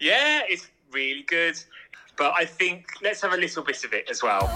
Yeah, 0.00 0.40
it's 0.48 0.68
really 0.90 1.22
good. 1.22 1.56
But 2.18 2.34
I 2.36 2.44
think 2.44 2.86
let's 3.00 3.20
have 3.22 3.32
a 3.32 3.36
little 3.36 3.62
bit 3.62 3.84
of 3.84 3.94
it 3.94 4.10
as 4.10 4.24
well. 4.24 4.48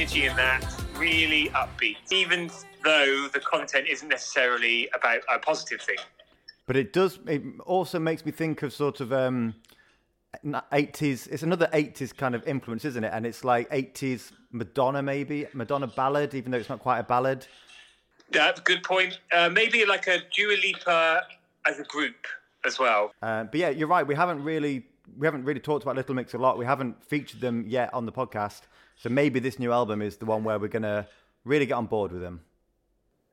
Energy 0.00 0.26
in 0.26 0.34
that, 0.36 0.64
really 0.96 1.48
upbeat, 1.50 1.96
even 2.10 2.50
though 2.82 3.28
the 3.32 3.40
content 3.40 3.86
isn't 3.88 4.08
necessarily 4.08 4.88
about 4.94 5.20
a 5.32 5.38
positive 5.38 5.80
thing. 5.80 5.98
But 6.66 6.76
it 6.76 6.92
does. 6.92 7.18
It 7.26 7.42
also 7.66 7.98
makes 7.98 8.24
me 8.24 8.32
think 8.32 8.62
of 8.62 8.72
sort 8.72 9.00
of 9.00 9.12
um, 9.12 9.54
eighties. 10.72 11.26
It's 11.26 11.42
another 11.42 11.68
eighties 11.72 12.12
kind 12.12 12.34
of 12.34 12.46
influence, 12.46 12.84
isn't 12.84 13.04
it? 13.04 13.12
And 13.12 13.26
it's 13.26 13.44
like 13.44 13.68
eighties 13.70 14.32
Madonna, 14.52 15.02
maybe 15.02 15.46
Madonna 15.52 15.86
ballad, 15.86 16.34
even 16.34 16.50
though 16.50 16.58
it's 16.58 16.68
not 16.68 16.80
quite 16.80 16.98
a 16.98 17.04
ballad. 17.04 17.46
Yeah, 18.32 18.52
good 18.64 18.82
point. 18.82 19.18
Uh, 19.32 19.48
maybe 19.48 19.84
like 19.84 20.06
a 20.06 20.18
Dua 20.34 20.56
Lipa 20.62 21.22
as 21.66 21.78
a 21.78 21.84
group 21.84 22.26
as 22.64 22.78
well. 22.78 23.12
Uh, 23.22 23.44
but 23.44 23.56
yeah, 23.60 23.70
you're 23.70 23.88
right. 23.88 24.06
We 24.06 24.14
haven't 24.14 24.42
really 24.42 24.86
we 25.18 25.26
haven't 25.26 25.44
really 25.44 25.60
talked 25.60 25.82
about 25.82 25.96
Little 25.96 26.14
Mix 26.14 26.34
a 26.34 26.38
lot. 26.38 26.58
We 26.58 26.64
haven't 26.64 27.04
featured 27.04 27.40
them 27.40 27.64
yet 27.66 27.92
on 27.92 28.06
the 28.06 28.12
podcast. 28.12 28.62
So 29.00 29.08
maybe 29.08 29.40
this 29.40 29.58
new 29.58 29.72
album 29.72 30.02
is 30.02 30.18
the 30.18 30.26
one 30.26 30.44
where 30.44 30.58
we're 30.58 30.68
gonna 30.68 31.08
really 31.44 31.64
get 31.64 31.72
on 31.72 31.86
board 31.86 32.12
with 32.12 32.20
them. 32.20 32.42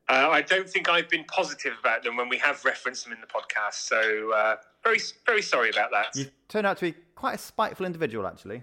Uh, 0.08 0.30
I 0.30 0.40
don't 0.40 0.66
think 0.66 0.88
I've 0.88 1.10
been 1.10 1.24
positive 1.24 1.74
about 1.78 2.02
them 2.02 2.16
when 2.16 2.30
we 2.30 2.38
have 2.38 2.64
referenced 2.64 3.04
them 3.04 3.12
in 3.12 3.20
the 3.20 3.26
podcast. 3.26 3.74
So 3.74 4.32
uh, 4.32 4.56
very, 4.82 4.98
very 5.26 5.42
sorry 5.42 5.68
about 5.68 5.90
that. 5.90 6.16
You 6.16 6.30
turned 6.48 6.66
out 6.66 6.78
to 6.78 6.86
be 6.86 6.94
quite 7.14 7.34
a 7.34 7.38
spiteful 7.38 7.84
individual, 7.84 8.26
actually. 8.26 8.62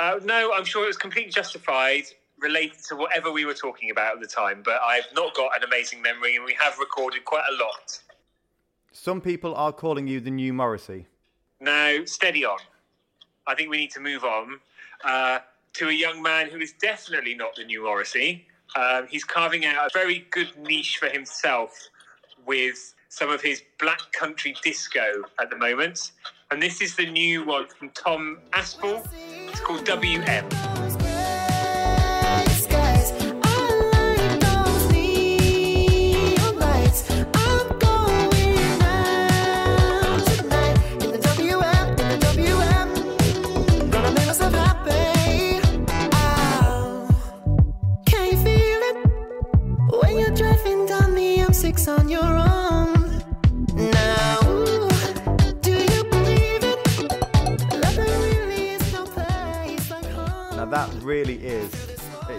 Uh, 0.00 0.18
no, 0.24 0.52
I'm 0.52 0.64
sure 0.64 0.82
it 0.82 0.88
was 0.88 0.96
completely 0.96 1.30
justified, 1.30 2.06
related 2.40 2.82
to 2.88 2.96
whatever 2.96 3.30
we 3.30 3.44
were 3.44 3.54
talking 3.54 3.90
about 3.90 4.16
at 4.16 4.20
the 4.20 4.26
time. 4.26 4.62
But 4.64 4.80
I've 4.82 5.06
not 5.14 5.36
got 5.36 5.56
an 5.56 5.62
amazing 5.62 6.02
memory, 6.02 6.34
and 6.34 6.44
we 6.44 6.56
have 6.58 6.80
recorded 6.80 7.24
quite 7.24 7.44
a 7.48 7.54
lot. 7.62 8.00
Some 8.90 9.20
people 9.20 9.54
are 9.54 9.72
calling 9.72 10.08
you 10.08 10.18
the 10.18 10.32
new 10.32 10.52
Morrissey. 10.52 11.06
Now, 11.60 12.04
steady 12.06 12.44
on. 12.44 12.58
I 13.46 13.54
think 13.54 13.70
we 13.70 13.76
need 13.76 13.92
to 13.92 14.00
move 14.00 14.24
on 14.24 14.58
uh, 15.04 15.38
to 15.76 15.88
a 15.88 15.92
young 15.92 16.22
man 16.22 16.48
who 16.48 16.58
is 16.58 16.72
definitely 16.72 17.34
not 17.34 17.54
the 17.54 17.64
new 17.64 17.84
Morrissey. 17.84 18.46
Um, 18.76 19.06
he's 19.08 19.24
carving 19.24 19.66
out 19.66 19.86
a 19.86 19.90
very 19.92 20.26
good 20.30 20.48
niche 20.58 20.96
for 20.98 21.08
himself 21.08 21.70
with 22.46 22.94
some 23.10 23.30
of 23.30 23.42
his 23.42 23.62
black 23.78 24.00
country 24.12 24.56
disco 24.62 25.22
at 25.38 25.50
the 25.50 25.56
moment. 25.56 26.12
And 26.50 26.62
this 26.62 26.80
is 26.80 26.96
the 26.96 27.06
new 27.10 27.44
one 27.44 27.68
from 27.68 27.90
Tom 27.90 28.38
Aspaul. 28.52 29.06
It's 29.48 29.60
called 29.60 29.84
WM. 29.84 30.75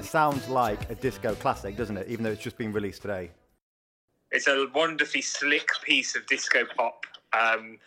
Sounds 0.08 0.48
like 0.50 0.90
a 0.90 0.96
disco 0.96 1.36
classic, 1.36 1.76
doesn't 1.78 1.98
it? 1.98 2.08
Even 2.08 2.24
though 2.24 2.32
it's 2.32 2.42
just 2.42 2.58
been 2.58 2.74
released 2.74 3.02
today. 3.02 3.32
It's 4.32 4.48
a 4.48 4.68
wonderfully 4.74 5.22
slick 5.22 5.70
piece 5.84 6.16
of 6.16 6.26
disco 6.28 6.66
pop. 6.76 7.06
Um, 7.34 7.78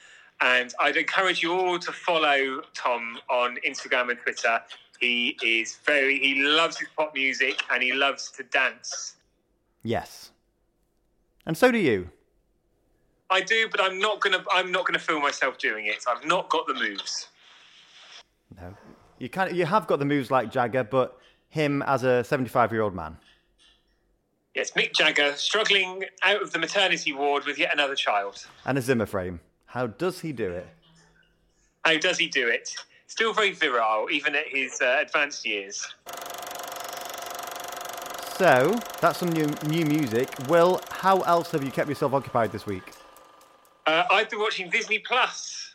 and 0.41 0.73
I'd 0.81 0.97
encourage 0.97 1.43
you 1.43 1.53
all 1.53 1.79
to 1.79 1.93
follow 1.93 2.63
Tom 2.75 3.19
on 3.29 3.59
Instagram 3.67 4.11
and 4.11 4.19
Twitter. 4.21 4.61
He 4.99 5.37
is 5.43 5.79
very, 5.85 6.19
he 6.19 6.43
loves 6.43 6.79
his 6.79 6.89
pop 6.97 7.15
music 7.15 7.63
and 7.71 7.83
he 7.83 7.93
loves 7.93 8.31
to 8.33 8.43
dance. 8.45 9.17
Yes. 9.83 10.31
And 11.47 11.57
so 11.57 11.71
do 11.71 11.79
you. 11.79 12.11
I 13.31 13.41
do, 13.41 13.69
but 13.71 13.81
I'm 13.81 13.99
not 13.99 14.21
gonna. 14.21 14.45
I'm 14.53 14.73
not 14.73 14.87
gonna 14.87 14.99
film 14.99 15.23
myself 15.23 15.57
doing 15.57 15.87
it. 15.87 16.05
I've 16.09 16.27
not 16.27 16.51
got 16.51 16.67
the 16.67 16.75
moves. 16.75 17.29
No. 18.61 18.75
You 19.19 19.29
of, 19.33 19.53
you 19.53 19.67
have 19.67 19.87
got 19.87 20.01
the 20.01 20.05
moves 20.05 20.31
like 20.31 20.51
Jagger, 20.51 20.83
but 20.83 21.20
him 21.51 21.83
as 21.83 22.03
a 22.05 22.25
75 22.25 22.73
year 22.73 22.81
old 22.81 22.95
man. 22.95 23.19
Yes, 24.55 24.73
Mick 24.73 24.95
Jagger 24.95 25.35
struggling 25.37 26.05
out 26.23 26.43
of 26.43 26.53
the 26.53 26.59
maternity 26.59 27.13
ward 27.13 27.45
with 27.45 27.59
yet 27.59 27.73
another 27.73 27.95
child. 27.95 28.47
And 28.65 28.79
a 28.79 28.83
Zimmer 28.83 29.07
frame. 29.07 29.41
How 29.67 29.87
does 29.87 30.21
he 30.21 30.33
do 30.33 30.51
it? 30.51 30.67
How 31.85 31.97
does 31.99 32.19
he 32.19 32.27
do 32.27 32.49
it? 32.49 32.75
Still 33.07 33.33
very 33.33 33.53
virile, 33.53 34.09
even 34.11 34.35
at 34.35 34.49
his 34.49 34.81
uh, 34.81 34.99
advanced 35.01 35.47
years. 35.47 35.95
So, 38.37 38.79
that's 39.01 39.19
some 39.19 39.31
new, 39.31 39.47
new 39.67 39.85
music. 39.85 40.31
Will, 40.49 40.81
how 40.91 41.21
else 41.21 41.51
have 41.53 41.63
you 41.63 41.71
kept 41.71 41.89
yourself 41.89 42.15
occupied 42.15 42.53
this 42.53 42.67
week? 42.67 42.93
Uh, 43.87 44.05
I've 44.11 44.31
been 44.31 44.41
watching 44.41 44.71
Disney 44.71 44.99
Plus. 44.99 45.75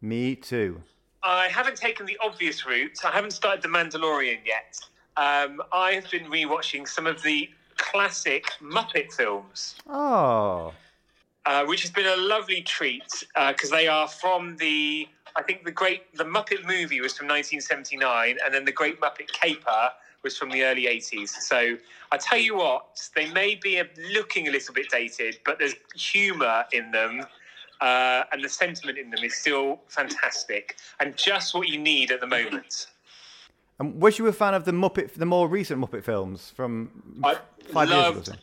Me 0.00 0.36
too. 0.36 0.82
I 1.26 1.48
haven't 1.48 1.76
taken 1.76 2.06
the 2.06 2.16
obvious 2.22 2.64
route. 2.64 2.98
I 3.04 3.10
haven't 3.10 3.32
started 3.32 3.60
The 3.60 3.68
Mandalorian 3.68 4.38
yet. 4.46 4.78
Um, 5.16 5.60
I 5.72 5.92
have 5.92 6.08
been 6.10 6.26
rewatching 6.26 6.86
some 6.86 7.06
of 7.06 7.20
the 7.22 7.50
classic 7.76 8.46
Muppet 8.62 9.12
films. 9.12 9.74
Oh. 9.88 10.72
uh, 11.44 11.64
which 11.64 11.82
has 11.82 11.90
been 11.90 12.06
a 12.06 12.16
lovely 12.16 12.62
treat 12.62 13.24
because 13.48 13.70
they 13.70 13.88
are 13.88 14.08
from 14.08 14.56
the 14.56 15.08
I 15.36 15.42
think 15.42 15.64
the 15.64 15.70
great 15.70 16.14
the 16.16 16.24
Muppet 16.24 16.64
movie 16.64 17.00
was 17.00 17.16
from 17.16 17.26
1979, 17.28 18.38
and 18.44 18.54
then 18.54 18.64
the 18.64 18.72
Great 18.72 19.00
Muppet 19.00 19.30
Caper 19.32 19.90
was 20.22 20.36
from 20.36 20.50
the 20.50 20.64
early 20.64 20.86
80s. 20.86 21.28
So 21.28 21.76
I 22.10 22.16
tell 22.16 22.38
you 22.38 22.56
what, 22.56 22.86
they 23.14 23.30
may 23.32 23.54
be 23.54 23.82
looking 24.12 24.48
a 24.48 24.50
little 24.50 24.74
bit 24.74 24.88
dated, 24.90 25.38
but 25.44 25.58
there's 25.58 25.74
humour 25.94 26.64
in 26.72 26.90
them. 26.90 27.26
Uh, 27.80 28.24
and 28.32 28.42
the 28.42 28.48
sentiment 28.48 28.98
in 28.98 29.10
them 29.10 29.22
is 29.22 29.34
still 29.34 29.80
fantastic 29.88 30.76
and 31.00 31.16
just 31.16 31.54
what 31.54 31.68
you 31.68 31.78
need 31.78 32.10
at 32.10 32.20
the 32.20 32.26
moment. 32.26 32.86
And 33.78 34.00
was 34.00 34.18
you 34.18 34.26
a 34.26 34.32
fan 34.32 34.54
of 34.54 34.64
the 34.64 34.72
Muppet, 34.72 35.12
the 35.12 35.26
more 35.26 35.48
recent 35.48 35.80
Muppet 35.80 36.02
films 36.02 36.52
from 36.56 36.90
I 37.22 37.36
five 37.68 37.88
years 37.88 38.02
loved 38.02 38.28
ago? 38.28 38.38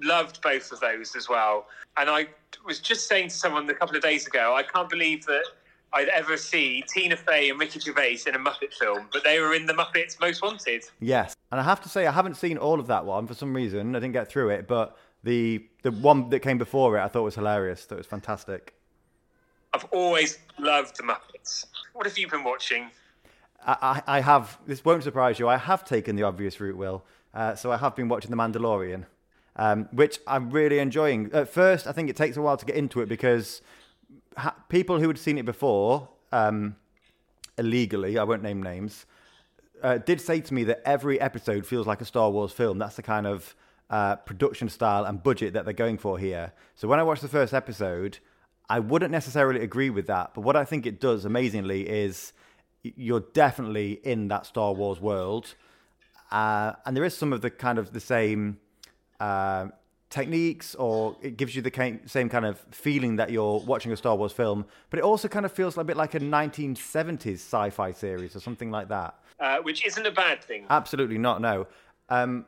loved 0.00 0.40
both 0.42 0.70
of 0.72 0.80
those 0.80 1.16
as 1.16 1.28
well. 1.28 1.66
And 1.96 2.08
I 2.08 2.28
was 2.64 2.78
just 2.78 3.08
saying 3.08 3.28
to 3.28 3.34
someone 3.34 3.68
a 3.68 3.74
couple 3.74 3.96
of 3.96 4.02
days 4.02 4.26
ago, 4.26 4.54
I 4.54 4.62
can't 4.62 4.88
believe 4.88 5.26
that 5.26 5.44
I'd 5.92 6.08
ever 6.08 6.36
see 6.36 6.82
Tina 6.88 7.16
Fey 7.16 7.50
and 7.50 7.60
Ricky 7.60 7.78
Gervais 7.80 8.20
in 8.26 8.34
a 8.34 8.38
Muppet 8.38 8.72
film, 8.78 9.08
but 9.12 9.24
they 9.24 9.40
were 9.40 9.54
in 9.54 9.66
the 9.66 9.74
Muppets 9.74 10.18
Most 10.20 10.42
Wanted. 10.42 10.84
Yes, 11.00 11.36
and 11.50 11.60
I 11.60 11.64
have 11.64 11.82
to 11.82 11.88
say 11.88 12.06
I 12.06 12.12
haven't 12.12 12.36
seen 12.36 12.56
all 12.56 12.80
of 12.80 12.86
that 12.86 13.04
one 13.04 13.26
for 13.26 13.34
some 13.34 13.54
reason. 13.54 13.94
I 13.94 13.98
didn't 13.98 14.12
get 14.12 14.30
through 14.30 14.50
it, 14.50 14.66
but 14.66 14.96
the 15.24 15.64
the 15.82 15.90
one 15.90 16.30
that 16.30 16.40
came 16.40 16.58
before 16.58 16.96
it 16.96 17.00
I 17.00 17.08
thought 17.08 17.22
was 17.22 17.34
hilarious. 17.34 17.86
That 17.86 17.98
was 17.98 18.06
fantastic. 18.06 18.74
I've 19.74 19.84
always 19.86 20.38
loved 20.58 20.96
the 20.96 21.02
Muppets. 21.02 21.66
What 21.94 22.06
have 22.06 22.18
you 22.18 22.28
been 22.28 22.44
watching? 22.44 22.90
I, 23.66 24.02
I, 24.06 24.16
I 24.18 24.20
have. 24.20 24.58
This 24.66 24.84
won't 24.84 25.02
surprise 25.02 25.38
you. 25.38 25.48
I 25.48 25.56
have 25.56 25.84
taken 25.84 26.16
the 26.16 26.24
obvious 26.24 26.60
route, 26.60 26.76
Will. 26.76 27.04
Uh, 27.32 27.54
so 27.54 27.72
I 27.72 27.78
have 27.78 27.96
been 27.96 28.08
watching 28.08 28.30
The 28.30 28.36
Mandalorian, 28.36 29.06
um, 29.56 29.88
which 29.92 30.18
I'm 30.26 30.50
really 30.50 30.78
enjoying. 30.78 31.30
At 31.32 31.48
first, 31.48 31.86
I 31.86 31.92
think 31.92 32.10
it 32.10 32.16
takes 32.16 32.36
a 32.36 32.42
while 32.42 32.58
to 32.58 32.66
get 32.66 32.76
into 32.76 33.00
it 33.00 33.08
because 33.08 33.62
ha- 34.36 34.54
people 34.68 35.00
who 35.00 35.08
had 35.08 35.18
seen 35.18 35.38
it 35.38 35.46
before 35.46 36.08
um, 36.30 36.76
illegally, 37.56 38.18
I 38.18 38.24
won't 38.24 38.42
name 38.42 38.62
names, 38.62 39.06
uh, 39.82 39.98
did 39.98 40.20
say 40.20 40.40
to 40.40 40.54
me 40.54 40.64
that 40.64 40.82
every 40.84 41.20
episode 41.20 41.66
feels 41.66 41.86
like 41.86 42.02
a 42.02 42.04
Star 42.04 42.30
Wars 42.30 42.52
film. 42.52 42.78
That's 42.78 42.96
the 42.96 43.02
kind 43.02 43.26
of 43.26 43.54
uh, 43.92 44.16
production 44.16 44.70
style 44.70 45.04
and 45.04 45.22
budget 45.22 45.52
that 45.52 45.66
they're 45.66 45.74
going 45.74 45.98
for 45.98 46.18
here. 46.18 46.52
So 46.74 46.88
when 46.88 46.98
I 46.98 47.02
watched 47.02 47.22
the 47.22 47.28
first 47.28 47.52
episode, 47.52 48.18
I 48.68 48.80
wouldn't 48.80 49.12
necessarily 49.12 49.60
agree 49.60 49.90
with 49.90 50.06
that. 50.06 50.32
But 50.34 50.40
what 50.40 50.56
I 50.56 50.64
think 50.64 50.86
it 50.86 50.98
does 50.98 51.26
amazingly 51.26 51.88
is 51.88 52.32
you're 52.82 53.20
definitely 53.20 54.00
in 54.02 54.28
that 54.28 54.46
Star 54.46 54.72
Wars 54.72 54.98
world. 54.98 55.54
Uh, 56.30 56.72
and 56.86 56.96
there 56.96 57.04
is 57.04 57.14
some 57.14 57.34
of 57.34 57.42
the 57.42 57.50
kind 57.50 57.78
of 57.78 57.92
the 57.92 58.00
same 58.00 58.56
uh, 59.20 59.66
techniques, 60.08 60.74
or 60.74 61.14
it 61.20 61.36
gives 61.36 61.54
you 61.54 61.60
the 61.60 62.00
same 62.06 62.30
kind 62.30 62.46
of 62.46 62.58
feeling 62.70 63.16
that 63.16 63.30
you're 63.30 63.58
watching 63.58 63.92
a 63.92 63.96
Star 63.96 64.16
Wars 64.16 64.32
film. 64.32 64.64
But 64.88 65.00
it 65.00 65.02
also 65.02 65.28
kind 65.28 65.44
of 65.44 65.52
feels 65.52 65.76
a 65.76 65.84
bit 65.84 65.98
like 65.98 66.14
a 66.14 66.20
1970s 66.20 67.34
sci-fi 67.34 67.92
series 67.92 68.34
or 68.34 68.40
something 68.40 68.70
like 68.70 68.88
that. 68.88 69.18
Uh, 69.38 69.58
which 69.58 69.86
isn't 69.86 70.06
a 70.06 70.10
bad 70.10 70.42
thing. 70.42 70.64
Absolutely 70.70 71.18
not, 71.18 71.42
no. 71.42 71.66
Um, 72.08 72.46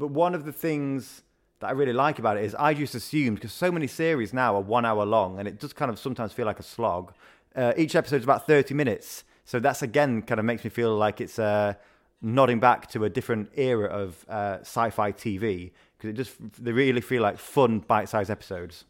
but 0.00 0.08
one 0.08 0.34
of 0.34 0.44
the 0.44 0.52
things 0.52 1.22
that 1.60 1.68
I 1.68 1.72
really 1.72 1.92
like 1.92 2.18
about 2.18 2.38
it 2.38 2.44
is 2.44 2.54
I 2.58 2.72
just 2.72 2.94
assumed 2.94 3.36
because 3.36 3.52
so 3.52 3.70
many 3.70 3.86
series 3.86 4.32
now 4.32 4.56
are 4.56 4.62
one 4.62 4.86
hour 4.86 5.04
long, 5.04 5.38
and 5.38 5.46
it 5.46 5.60
does 5.60 5.74
kind 5.74 5.90
of 5.90 5.98
sometimes 5.98 6.32
feel 6.32 6.46
like 6.46 6.58
a 6.58 6.64
slog. 6.64 7.12
Uh, 7.54 7.74
each 7.76 7.94
episode 7.94 8.16
is 8.16 8.24
about 8.24 8.46
thirty 8.46 8.74
minutes, 8.74 9.24
so 9.44 9.60
that's 9.60 9.82
again 9.82 10.22
kind 10.22 10.38
of 10.40 10.46
makes 10.46 10.64
me 10.64 10.70
feel 10.70 10.96
like 10.96 11.20
it's 11.20 11.38
uh, 11.38 11.74
nodding 12.22 12.60
back 12.60 12.88
to 12.88 13.04
a 13.04 13.10
different 13.10 13.50
era 13.56 13.88
of 13.88 14.24
uh, 14.28 14.58
sci-fi 14.60 15.12
TV 15.12 15.70
because 15.96 16.10
it 16.10 16.14
just 16.14 16.64
they 16.64 16.72
really 16.72 17.02
feel 17.02 17.22
like 17.22 17.38
fun 17.38 17.80
bite-sized 17.80 18.30
episodes. 18.30 18.86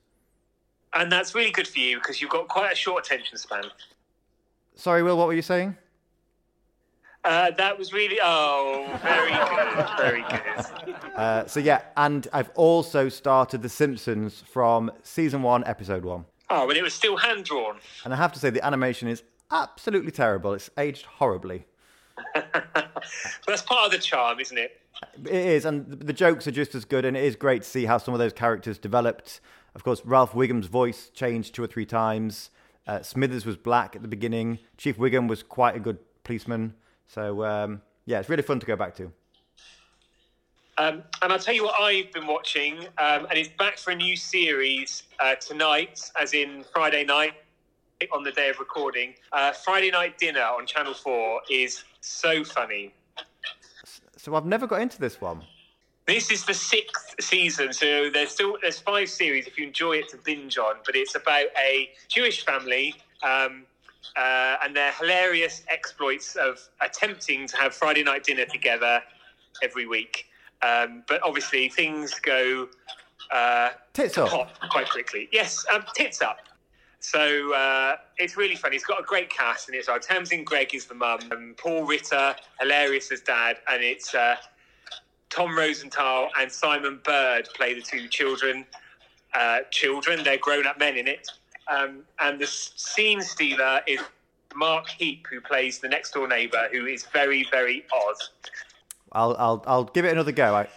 And 0.94 1.10
that's 1.10 1.34
really 1.34 1.50
good 1.50 1.66
for 1.66 1.80
you 1.80 1.98
because 1.98 2.20
you've 2.20 2.30
got 2.30 2.46
quite 2.46 2.72
a 2.72 2.76
short 2.76 3.04
attention 3.04 3.36
span. 3.36 3.64
Sorry, 4.76 5.02
Will, 5.02 5.18
what 5.18 5.26
were 5.26 5.34
you 5.34 5.42
saying? 5.42 5.76
Uh, 7.22 7.50
that 7.50 7.78
was 7.78 7.92
really 7.92 8.18
oh, 8.22 8.98
very 9.02 9.30
good, 9.32 9.96
very 9.98 10.22
good. 10.22 10.96
Uh, 11.16 11.46
so 11.46 11.60
yeah, 11.60 11.82
and 11.98 12.28
I've 12.32 12.48
also 12.54 13.10
started 13.10 13.60
The 13.60 13.68
Simpsons 13.68 14.42
from 14.50 14.90
season 15.02 15.42
one, 15.42 15.62
episode 15.66 16.02
one. 16.02 16.24
Oh, 16.48 16.66
and 16.68 16.78
it 16.78 16.82
was 16.82 16.94
still 16.94 17.18
hand 17.18 17.44
drawn. 17.44 17.76
And 18.04 18.14
I 18.14 18.16
have 18.16 18.32
to 18.32 18.38
say, 18.38 18.48
the 18.48 18.64
animation 18.64 19.06
is 19.06 19.22
absolutely 19.50 20.12
terrible. 20.12 20.54
It's 20.54 20.70
aged 20.78 21.04
horribly. 21.04 21.66
That's 22.34 23.62
part 23.62 23.86
of 23.86 23.92
the 23.92 23.98
charm, 23.98 24.40
isn't 24.40 24.56
it? 24.56 24.80
It 25.26 25.34
is, 25.34 25.64
and 25.66 25.86
the- 25.90 25.96
the 25.96 26.12
jokes 26.14 26.46
are 26.46 26.52
just 26.52 26.74
as 26.74 26.86
good, 26.86 27.04
and 27.04 27.16
it 27.16 27.24
is 27.24 27.36
great 27.36 27.62
to 27.62 27.68
see 27.68 27.84
how 27.84 27.98
some 27.98 28.14
of 28.14 28.18
those 28.20 28.32
characters 28.32 28.78
developed. 28.78 29.40
Of 29.74 29.84
course, 29.84 30.00
Ralph 30.04 30.32
Wiggum's 30.32 30.68
voice 30.68 31.10
changed 31.12 31.54
two 31.54 31.62
or 31.62 31.66
three 31.66 31.86
times. 31.86 32.50
Uh, 32.86 33.02
Smithers 33.02 33.44
was 33.44 33.56
black 33.58 33.94
at 33.94 34.00
the 34.00 34.08
beginning. 34.08 34.58
Chief 34.78 34.96
Wiggum 34.96 35.28
was 35.28 35.42
quite 35.42 35.76
a 35.76 35.80
good 35.80 35.98
policeman. 36.24 36.74
So 37.10 37.44
um, 37.44 37.82
yeah, 38.06 38.20
it's 38.20 38.28
really 38.28 38.42
fun 38.42 38.60
to 38.60 38.66
go 38.66 38.76
back 38.76 38.94
to. 38.96 39.10
Um, 40.78 41.02
and 41.20 41.32
I'll 41.32 41.38
tell 41.38 41.54
you 41.54 41.64
what 41.64 41.78
I've 41.80 42.10
been 42.12 42.26
watching, 42.26 42.78
um, 42.96 43.26
and 43.28 43.36
it's 43.36 43.50
back 43.58 43.76
for 43.76 43.90
a 43.90 43.96
new 43.96 44.16
series 44.16 45.02
uh, 45.18 45.34
tonight, 45.34 46.10
as 46.18 46.32
in 46.32 46.64
Friday 46.72 47.04
night 47.04 47.34
on 48.12 48.22
the 48.22 48.32
day 48.32 48.48
of 48.48 48.58
recording. 48.58 49.14
Uh, 49.32 49.52
Friday 49.52 49.90
night 49.90 50.16
dinner 50.16 50.40
on 50.40 50.64
Channel 50.64 50.94
Four 50.94 51.42
is 51.50 51.84
so 52.00 52.44
funny. 52.44 52.94
So 54.16 54.34
I've 54.34 54.46
never 54.46 54.66
got 54.66 54.80
into 54.80 54.98
this 54.98 55.20
one. 55.20 55.42
This 56.06 56.30
is 56.30 56.46
the 56.46 56.54
sixth 56.54 57.16
season, 57.20 57.72
so 57.72 58.08
there's 58.08 58.30
still 58.30 58.56
there's 58.62 58.78
five 58.78 59.10
series 59.10 59.46
if 59.46 59.58
you 59.58 59.66
enjoy 59.66 59.96
it 59.98 60.08
to 60.10 60.16
binge 60.16 60.56
on. 60.56 60.76
But 60.86 60.96
it's 60.96 61.14
about 61.14 61.46
a 61.62 61.90
Jewish 62.08 62.44
family 62.44 62.94
um, 63.22 63.66
uh, 64.16 64.56
and 64.62 64.74
their 64.74 64.92
hilarious 64.92 65.62
exploits 65.68 66.36
of 66.36 66.58
attempting 66.80 67.46
to 67.46 67.56
have 67.56 67.74
Friday 67.74 68.02
night 68.02 68.24
dinner 68.24 68.44
together 68.46 69.02
every 69.62 69.86
week. 69.86 70.26
Um, 70.62 71.02
but 71.08 71.22
obviously 71.22 71.68
things 71.68 72.14
go 72.20 72.68
uh, 73.30 73.70
Tits 73.94 74.18
up. 74.18 74.50
quite 74.70 74.88
quickly. 74.90 75.28
Yes, 75.32 75.64
um, 75.72 75.84
tits 75.94 76.20
up. 76.20 76.38
So 76.98 77.54
uh, 77.54 77.96
it's 78.18 78.36
really 78.36 78.56
funny. 78.56 78.76
It's 78.76 78.84
got 78.84 79.00
a 79.00 79.04
great 79.04 79.30
cast, 79.30 79.68
and 79.68 79.76
it's 79.76 79.88
our 79.88 79.98
Tamsin 79.98 80.44
Greig 80.44 80.74
is 80.74 80.84
the 80.84 80.94
mum, 80.94 81.20
and 81.30 81.56
Paul 81.56 81.86
Ritter, 81.86 82.36
hilarious 82.60 83.10
as 83.10 83.22
dad, 83.22 83.56
and 83.70 83.82
it's 83.82 84.14
uh, 84.14 84.36
Tom 85.30 85.56
Rosenthal 85.56 86.28
and 86.38 86.52
Simon 86.52 87.00
Bird 87.02 87.48
play 87.54 87.72
the 87.72 87.80
two 87.80 88.06
children. 88.08 88.66
Uh, 89.32 89.60
children, 89.70 90.22
they're 90.24 90.36
grown-up 90.36 90.78
men 90.78 90.96
in 90.98 91.06
it, 91.08 91.26
um, 91.70 92.02
and 92.18 92.40
the 92.40 92.46
scene 92.46 93.22
stealer 93.22 93.80
is 93.86 94.00
Mark 94.54 94.88
Heap, 94.88 95.26
who 95.30 95.40
plays 95.40 95.78
the 95.78 95.88
next-door 95.88 96.26
neighbour, 96.28 96.68
who 96.72 96.86
is 96.86 97.06
very, 97.12 97.46
very 97.50 97.84
odd. 97.92 98.16
I'll 99.12 99.36
I'll 99.38 99.64
I'll 99.66 99.84
give 99.84 100.04
it 100.04 100.12
another 100.12 100.32
go. 100.32 100.54
I... 100.54 100.68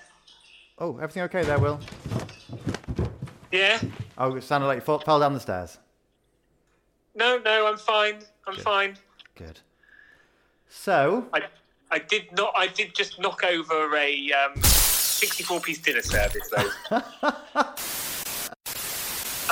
Oh, 0.80 0.98
everything 0.98 1.24
okay 1.24 1.44
there, 1.44 1.60
Will? 1.60 1.80
Yeah. 3.52 3.80
Oh, 4.18 4.36
it 4.36 4.44
sounded 4.44 4.68
like 4.68 4.78
you 4.78 4.82
fell, 4.82 5.00
fell 5.00 5.20
down 5.20 5.34
the 5.34 5.40
stairs. 5.40 5.78
No, 7.16 7.38
no, 7.38 7.68
I'm 7.68 7.78
fine. 7.78 8.20
I'm 8.48 8.56
fine. 8.56 8.98
Good. 9.36 9.60
So 10.70 11.28
I, 11.34 11.44
I 11.92 12.00
did 12.00 12.36
not. 12.36 12.54
I 12.56 12.68
did 12.68 12.96
just 12.96 13.20
knock 13.20 13.44
over 13.44 13.96
a 13.96 14.32
um, 14.32 14.62
64 14.62 15.60
piece 15.62 15.80
dinner 15.80 16.02
service, 16.02 16.50
though. 16.56 17.74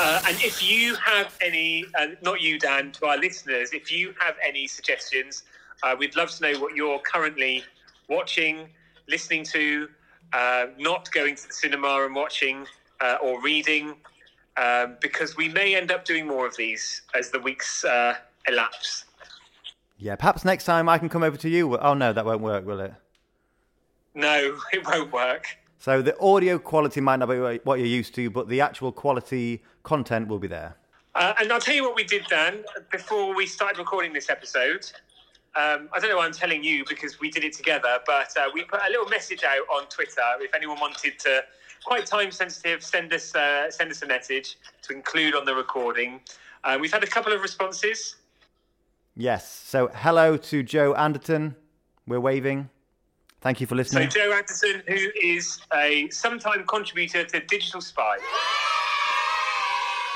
uh, 0.01 0.19
and 0.27 0.35
if 0.41 0.67
you 0.67 0.95
have 0.95 1.37
any, 1.41 1.85
uh, 1.99 2.07
not 2.23 2.41
you, 2.41 2.57
Dan, 2.57 2.91
to 2.93 3.05
our 3.05 3.17
listeners, 3.17 3.71
if 3.71 3.91
you 3.91 4.15
have 4.19 4.35
any 4.43 4.67
suggestions, 4.67 5.43
uh, 5.83 5.95
we'd 5.97 6.15
love 6.15 6.31
to 6.31 6.41
know 6.41 6.59
what 6.59 6.75
you're 6.75 6.97
currently 6.99 7.63
watching, 8.09 8.67
listening 9.07 9.43
to, 9.43 9.87
uh, 10.33 10.65
not 10.79 11.11
going 11.11 11.35
to 11.35 11.47
the 11.47 11.53
cinema 11.53 12.03
and 12.03 12.15
watching, 12.15 12.65
uh, 12.99 13.17
or 13.21 13.39
reading, 13.43 13.95
um, 14.57 14.97
because 15.01 15.37
we 15.37 15.47
may 15.49 15.75
end 15.75 15.91
up 15.91 16.03
doing 16.03 16.25
more 16.25 16.47
of 16.47 16.57
these 16.57 17.03
as 17.13 17.29
the 17.29 17.39
weeks 17.39 17.85
uh, 17.85 18.15
elapse. 18.47 19.05
yeah, 19.99 20.15
perhaps 20.15 20.43
next 20.43 20.65
time 20.65 20.89
I 20.89 20.97
can 20.97 21.09
come 21.09 21.21
over 21.21 21.37
to 21.37 21.49
you. 21.49 21.77
Oh 21.77 21.93
no, 21.93 22.11
that 22.11 22.25
won't 22.25 22.41
work, 22.41 22.65
will 22.65 22.79
it? 22.79 22.93
No, 24.15 24.57
it 24.73 24.83
won't 24.83 25.13
work. 25.13 25.45
So 25.81 26.03
the 26.03 26.15
audio 26.19 26.59
quality 26.59 27.01
might 27.01 27.15
not 27.15 27.29
be 27.29 27.39
what 27.63 27.79
you're 27.79 27.87
used 27.87 28.13
to, 28.13 28.29
but 28.29 28.47
the 28.47 28.61
actual 28.61 28.91
quality 28.91 29.63
content 29.81 30.27
will 30.27 30.37
be 30.37 30.47
there. 30.47 30.75
Uh, 31.15 31.33
and 31.39 31.51
I'll 31.51 31.59
tell 31.59 31.73
you 31.73 31.81
what 31.81 31.95
we 31.95 32.03
did, 32.03 32.23
Dan, 32.29 32.63
before 32.91 33.33
we 33.33 33.47
started 33.47 33.79
recording 33.79 34.13
this 34.13 34.29
episode. 34.29 34.85
Um, 35.55 35.89
I 35.91 35.99
don't 35.99 36.11
know 36.11 36.17
why 36.17 36.27
I'm 36.27 36.33
telling 36.33 36.63
you 36.63 36.85
because 36.87 37.19
we 37.19 37.31
did 37.31 37.43
it 37.43 37.53
together, 37.53 37.97
but 38.05 38.31
uh, 38.37 38.49
we 38.53 38.63
put 38.63 38.79
a 38.87 38.91
little 38.91 39.09
message 39.09 39.43
out 39.43 39.65
on 39.75 39.87
Twitter. 39.87 40.21
If 40.39 40.53
anyone 40.53 40.79
wanted 40.79 41.17
to, 41.17 41.43
quite 41.83 42.05
time 42.05 42.29
sensitive, 42.29 42.83
send 42.83 43.11
us 43.11 43.33
uh, 43.33 43.71
send 43.71 43.89
us 43.89 44.03
a 44.03 44.05
message 44.05 44.57
to 44.83 44.93
include 44.93 45.33
on 45.33 45.45
the 45.45 45.55
recording. 45.55 46.21
Uh, 46.63 46.77
we've 46.79 46.93
had 46.93 47.03
a 47.03 47.07
couple 47.07 47.33
of 47.33 47.41
responses. 47.41 48.17
Yes. 49.15 49.49
So 49.49 49.89
hello 49.95 50.37
to 50.37 50.61
Joe 50.61 50.93
Anderton. 50.93 51.55
We're 52.05 52.19
waving. 52.19 52.69
Thank 53.41 53.59
you 53.59 53.67
for 53.67 53.75
listening. 53.75 54.09
So. 54.09 54.19
Joe 54.19 54.31
Anderton, 54.31 54.83
who 54.87 55.09
is 55.21 55.59
a 55.73 56.07
sometime 56.09 56.63
contributor 56.65 57.23
to 57.23 57.39
Digital 57.41 57.81
Spy. 57.81 58.17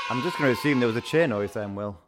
I'm 0.08 0.22
just 0.22 0.38
going 0.38 0.54
to 0.54 0.58
assume 0.58 0.78
there 0.78 0.86
was 0.86 0.96
a 0.96 1.00
cheer 1.00 1.26
noise 1.26 1.52
then, 1.52 1.74
Will. 1.74 1.98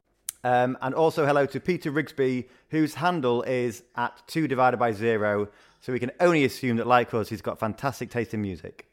Um, 0.44 0.78
and 0.80 0.94
also 0.94 1.26
hello 1.26 1.46
to 1.46 1.58
Peter 1.58 1.90
Rigsby, 1.90 2.46
whose 2.70 2.94
handle 2.94 3.42
is 3.42 3.82
at 3.96 4.22
2 4.28 4.46
divided 4.46 4.76
by 4.76 4.92
0. 4.92 5.48
So 5.80 5.92
we 5.92 5.98
can 5.98 6.12
only 6.20 6.44
assume 6.44 6.76
that, 6.76 6.86
like 6.86 7.12
us, 7.12 7.28
he's 7.28 7.42
got 7.42 7.58
fantastic 7.58 8.10
taste 8.10 8.32
in 8.34 8.42
music. 8.42 8.86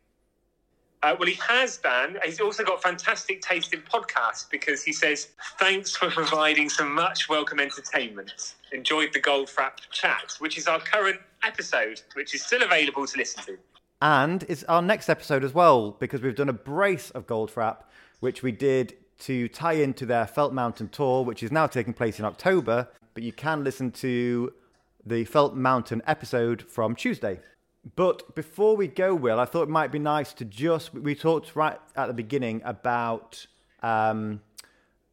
Uh, 1.05 1.15
well, 1.19 1.27
he 1.27 1.35
has, 1.47 1.77
Dan. 1.77 2.17
He's 2.25 2.41
also 2.41 2.63
got 2.63 2.81
fantastic 2.81 3.39
taste 3.39 3.75
in 3.75 3.81
podcasts 3.81 4.49
because 4.49 4.81
he 4.81 4.91
says, 4.91 5.27
Thanks 5.59 5.95
for 5.95 6.09
providing 6.09 6.67
some 6.67 6.95
much 6.95 7.29
welcome 7.29 7.59
entertainment. 7.59 8.55
Enjoyed 8.71 9.13
the 9.13 9.19
Goldfrapp 9.19 9.73
chat, 9.91 10.33
which 10.39 10.57
is 10.57 10.65
our 10.65 10.79
current 10.79 11.19
episode, 11.43 12.01
which 12.15 12.33
is 12.33 12.41
still 12.41 12.63
available 12.63 13.05
to 13.05 13.19
listen 13.19 13.43
to. 13.43 13.57
And 14.01 14.45
it's 14.49 14.63
our 14.63 14.81
next 14.81 15.07
episode 15.07 15.43
as 15.43 15.53
well, 15.53 15.91
because 15.91 16.23
we've 16.23 16.35
done 16.35 16.49
a 16.49 16.53
brace 16.53 17.11
of 17.11 17.27
Goldfrapp, 17.27 17.83
which 18.19 18.41
we 18.41 18.51
did 18.51 18.95
to 19.19 19.47
tie 19.49 19.73
into 19.73 20.07
their 20.07 20.25
Felt 20.25 20.53
Mountain 20.53 20.89
tour, 20.89 21.23
which 21.23 21.43
is 21.43 21.51
now 21.51 21.67
taking 21.67 21.93
place 21.93 22.17
in 22.17 22.25
October. 22.25 22.87
But 23.13 23.21
you 23.21 23.31
can 23.31 23.63
listen 23.63 23.91
to 23.91 24.53
the 25.05 25.23
Felt 25.25 25.53
Mountain 25.53 26.01
episode 26.07 26.63
from 26.63 26.95
Tuesday. 26.95 27.41
But 27.95 28.33
before 28.33 28.75
we 28.75 28.87
go, 28.87 29.13
Will, 29.13 29.39
I 29.39 29.45
thought 29.45 29.63
it 29.63 29.69
might 29.69 29.91
be 29.91 29.99
nice 29.99 30.33
to 30.33 30.45
just. 30.45 30.93
We 30.93 31.13
talked 31.13 31.55
right 31.55 31.79
at 31.95 32.07
the 32.07 32.13
beginning 32.13 32.61
about 32.65 33.45
um, 33.83 34.41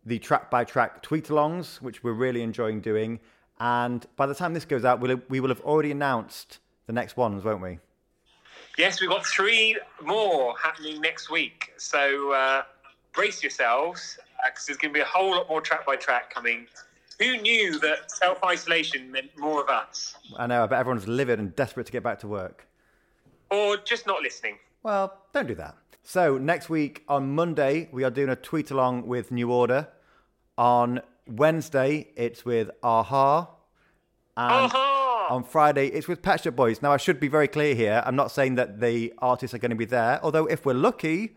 the 0.07 0.19
track 0.19 0.51
by 0.51 0.65
track 0.65 1.03
tweet 1.03 1.27
alongs, 1.27 1.83
which 1.83 2.03
we're 2.03 2.13
really 2.13 2.43
enjoying 2.43 2.81
doing. 2.81 3.21
And 3.61 4.07
by 4.17 4.27
the 4.27 4.35
time 4.35 4.55
this 4.55 4.65
goes 4.65 4.85
out, 4.85 5.01
we'll, 5.01 5.21
we 5.29 5.39
will 5.39 5.51
have 5.51 5.61
already 5.61 5.91
announced 5.91 6.59
the 6.87 6.93
next 6.93 7.17
ones, 7.17 7.45
won't 7.45 7.61
we? 7.61 7.79
Yes, 8.79 9.01
we've 9.01 9.11
got 9.11 9.27
three 9.27 9.79
more 10.03 10.55
happening 10.59 11.01
next 11.01 11.31
week. 11.31 11.73
So 11.77 12.33
uh, 12.33 12.63
brace 13.13 13.43
yourselves 13.43 14.19
because 14.45 14.67
there's 14.67 14.79
going 14.79 14.93
to 14.93 14.99
be 14.99 15.03
a 15.03 15.05
whole 15.05 15.33
lot 15.33 15.49
more 15.49 15.61
track 15.61 15.87
by 15.87 15.97
track 15.97 16.33
coming. 16.33 16.67
Who 17.23 17.37
knew 17.37 17.79
that 17.79 18.11
self 18.11 18.43
isolation 18.43 19.13
meant 19.13 19.31
more 19.39 19.63
of 19.63 19.69
us? 19.69 20.17
I 20.37 20.49
know, 20.49 20.65
I 20.65 20.67
bet 20.67 20.81
everyone's 20.81 21.07
livid 21.07 21.39
and 21.39 21.55
desperate 21.55 21.87
to 21.87 21.93
get 21.93 22.03
back 22.03 22.19
to 22.21 22.29
work. 22.29 22.67
Or 23.49 23.77
just 23.77 24.09
not 24.09 24.23
listening? 24.23 24.57
Well, 24.83 25.21
don't 25.33 25.47
do 25.47 25.55
that. 25.55 25.77
So, 26.03 26.37
next 26.37 26.69
week 26.69 27.05
on 27.07 27.33
Monday, 27.33 27.89
we 27.93 28.03
are 28.03 28.11
doing 28.11 28.29
a 28.29 28.35
tweet 28.35 28.73
along 28.73 29.07
with 29.07 29.31
New 29.31 29.53
Order. 29.53 29.87
On 30.59 31.01
Wednesday, 31.29 32.09
it's 32.17 32.45
with 32.45 32.73
Aha. 32.83 33.43
And 34.37 34.53
Aha! 34.53 35.29
on 35.31 35.45
Friday, 35.45 35.89
it's 35.89 36.09
with 36.09 36.23
Pet 36.23 36.43
Shop 36.43 36.57
Boys. 36.57 36.83
Now, 36.83 36.91
I 36.91 36.97
should 36.97 37.21
be 37.21 37.29
very 37.29 37.47
clear 37.47 37.77
here. 37.77 38.03
I'm 38.05 38.17
not 38.17 38.33
saying 38.33 38.57
that 38.57 38.81
the 38.81 39.13
artists 39.19 39.55
are 39.55 39.59
going 39.59 39.71
to 39.71 39.77
be 39.77 39.85
there, 39.85 40.19
although, 40.25 40.47
if 40.47 40.67
we're 40.67 40.75
lucky, 40.75 41.37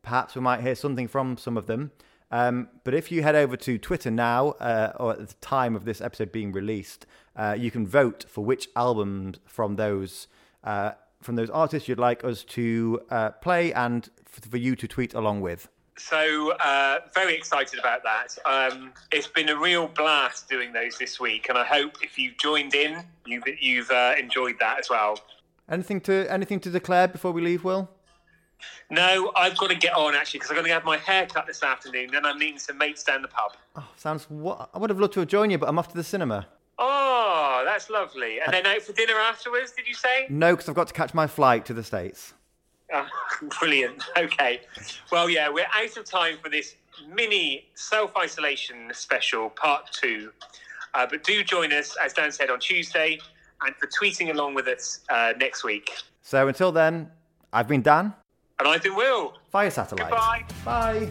perhaps 0.00 0.34
we 0.34 0.40
might 0.40 0.62
hear 0.62 0.74
something 0.74 1.08
from 1.08 1.36
some 1.36 1.58
of 1.58 1.66
them. 1.66 1.90
Um, 2.30 2.68
but 2.84 2.94
if 2.94 3.10
you 3.10 3.22
head 3.22 3.34
over 3.34 3.56
to 3.56 3.78
Twitter 3.78 4.10
now, 4.10 4.50
uh, 4.60 4.92
or 5.00 5.12
at 5.12 5.18
the 5.28 5.34
time 5.40 5.74
of 5.74 5.84
this 5.84 6.00
episode 6.00 6.30
being 6.30 6.52
released, 6.52 7.06
uh, 7.36 7.56
you 7.58 7.70
can 7.70 7.86
vote 7.86 8.24
for 8.28 8.44
which 8.44 8.68
albums 8.76 9.38
from 9.46 9.76
those 9.76 10.28
uh, 10.64 10.92
from 11.22 11.36
those 11.36 11.50
artists 11.50 11.88
you'd 11.88 11.98
like 11.98 12.24
us 12.24 12.44
to 12.44 13.00
uh, 13.10 13.30
play 13.30 13.72
and 13.74 14.08
f- 14.26 14.50
for 14.50 14.56
you 14.56 14.74
to 14.74 14.88
tweet 14.88 15.12
along 15.12 15.42
with. 15.42 15.68
So 15.98 16.52
uh, 16.52 17.00
very 17.14 17.34
excited 17.34 17.78
about 17.78 18.02
that. 18.04 18.38
Um, 18.46 18.92
it's 19.12 19.26
been 19.26 19.50
a 19.50 19.56
real 19.58 19.88
blast 19.88 20.48
doing 20.48 20.72
those 20.72 20.96
this 20.96 21.20
week, 21.20 21.50
and 21.50 21.58
I 21.58 21.64
hope 21.64 21.96
if 22.02 22.18
you've 22.18 22.38
joined 22.38 22.74
in, 22.74 23.04
you've, 23.26 23.44
you've 23.60 23.90
uh, 23.90 24.14
enjoyed 24.18 24.54
that 24.60 24.78
as 24.78 24.88
well. 24.88 25.20
Anything 25.68 26.00
to 26.02 26.26
anything 26.32 26.58
to 26.60 26.70
declare 26.70 27.06
before 27.06 27.32
we 27.32 27.42
leave, 27.42 27.64
Will? 27.64 27.88
No, 28.90 29.32
I've 29.36 29.56
got 29.56 29.70
to 29.70 29.76
get 29.76 29.94
on 29.94 30.14
actually 30.14 30.40
because 30.40 30.50
I'm 30.50 30.56
going 30.56 30.66
to 30.66 30.72
have 30.72 30.84
my 30.84 30.96
hair 30.96 31.26
cut 31.26 31.46
this 31.46 31.62
afternoon. 31.62 32.10
Then 32.12 32.24
I'm 32.24 32.38
meeting 32.38 32.58
some 32.58 32.78
mates 32.78 33.02
down 33.02 33.22
the 33.22 33.28
pub. 33.28 33.52
Oh, 33.76 33.88
sounds. 33.96 34.24
What 34.28 34.70
I 34.74 34.78
would 34.78 34.90
have 34.90 35.00
loved 35.00 35.14
to 35.14 35.20
have 35.20 35.28
joined 35.28 35.52
you, 35.52 35.58
but 35.58 35.68
I'm 35.68 35.78
off 35.78 35.88
to 35.88 35.96
the 35.96 36.04
cinema. 36.04 36.46
Oh, 36.78 37.62
that's 37.64 37.90
lovely. 37.90 38.40
And 38.40 38.52
then 38.52 38.66
out 38.66 38.80
for 38.82 38.92
dinner 38.92 39.14
afterwards, 39.14 39.72
did 39.72 39.86
you 39.86 39.94
say? 39.94 40.26
No, 40.30 40.54
because 40.54 40.68
I've 40.68 40.74
got 40.74 40.88
to 40.88 40.94
catch 40.94 41.12
my 41.12 41.26
flight 41.26 41.66
to 41.66 41.74
the 41.74 41.84
States. 41.84 42.32
Oh, 42.92 43.06
brilliant. 43.60 44.02
Okay. 44.16 44.62
Well, 45.12 45.28
yeah, 45.28 45.48
we're 45.48 45.66
out 45.74 45.96
of 45.96 46.04
time 46.04 46.36
for 46.42 46.48
this 46.48 46.76
mini 47.08 47.66
self 47.74 48.16
isolation 48.16 48.90
special, 48.92 49.50
part 49.50 49.90
two. 49.92 50.32
Uh, 50.94 51.06
but 51.08 51.22
do 51.22 51.44
join 51.44 51.72
us, 51.72 51.96
as 52.02 52.12
Dan 52.12 52.32
said, 52.32 52.50
on 52.50 52.58
Tuesday 52.58 53.20
and 53.62 53.74
for 53.76 53.86
tweeting 53.86 54.30
along 54.30 54.54
with 54.54 54.66
us 54.66 55.00
uh, 55.08 55.32
next 55.38 55.64
week. 55.64 55.90
So 56.22 56.48
until 56.48 56.72
then, 56.72 57.10
I've 57.52 57.68
been 57.68 57.82
Dan, 57.82 58.14
And 58.60 58.68
I've 58.68 58.82
been 58.82 58.94
Will. 58.94 59.32
via 59.52 59.70
satellite. 59.70 60.10
Goodbye. 60.10 60.44
Bye. 60.66 61.10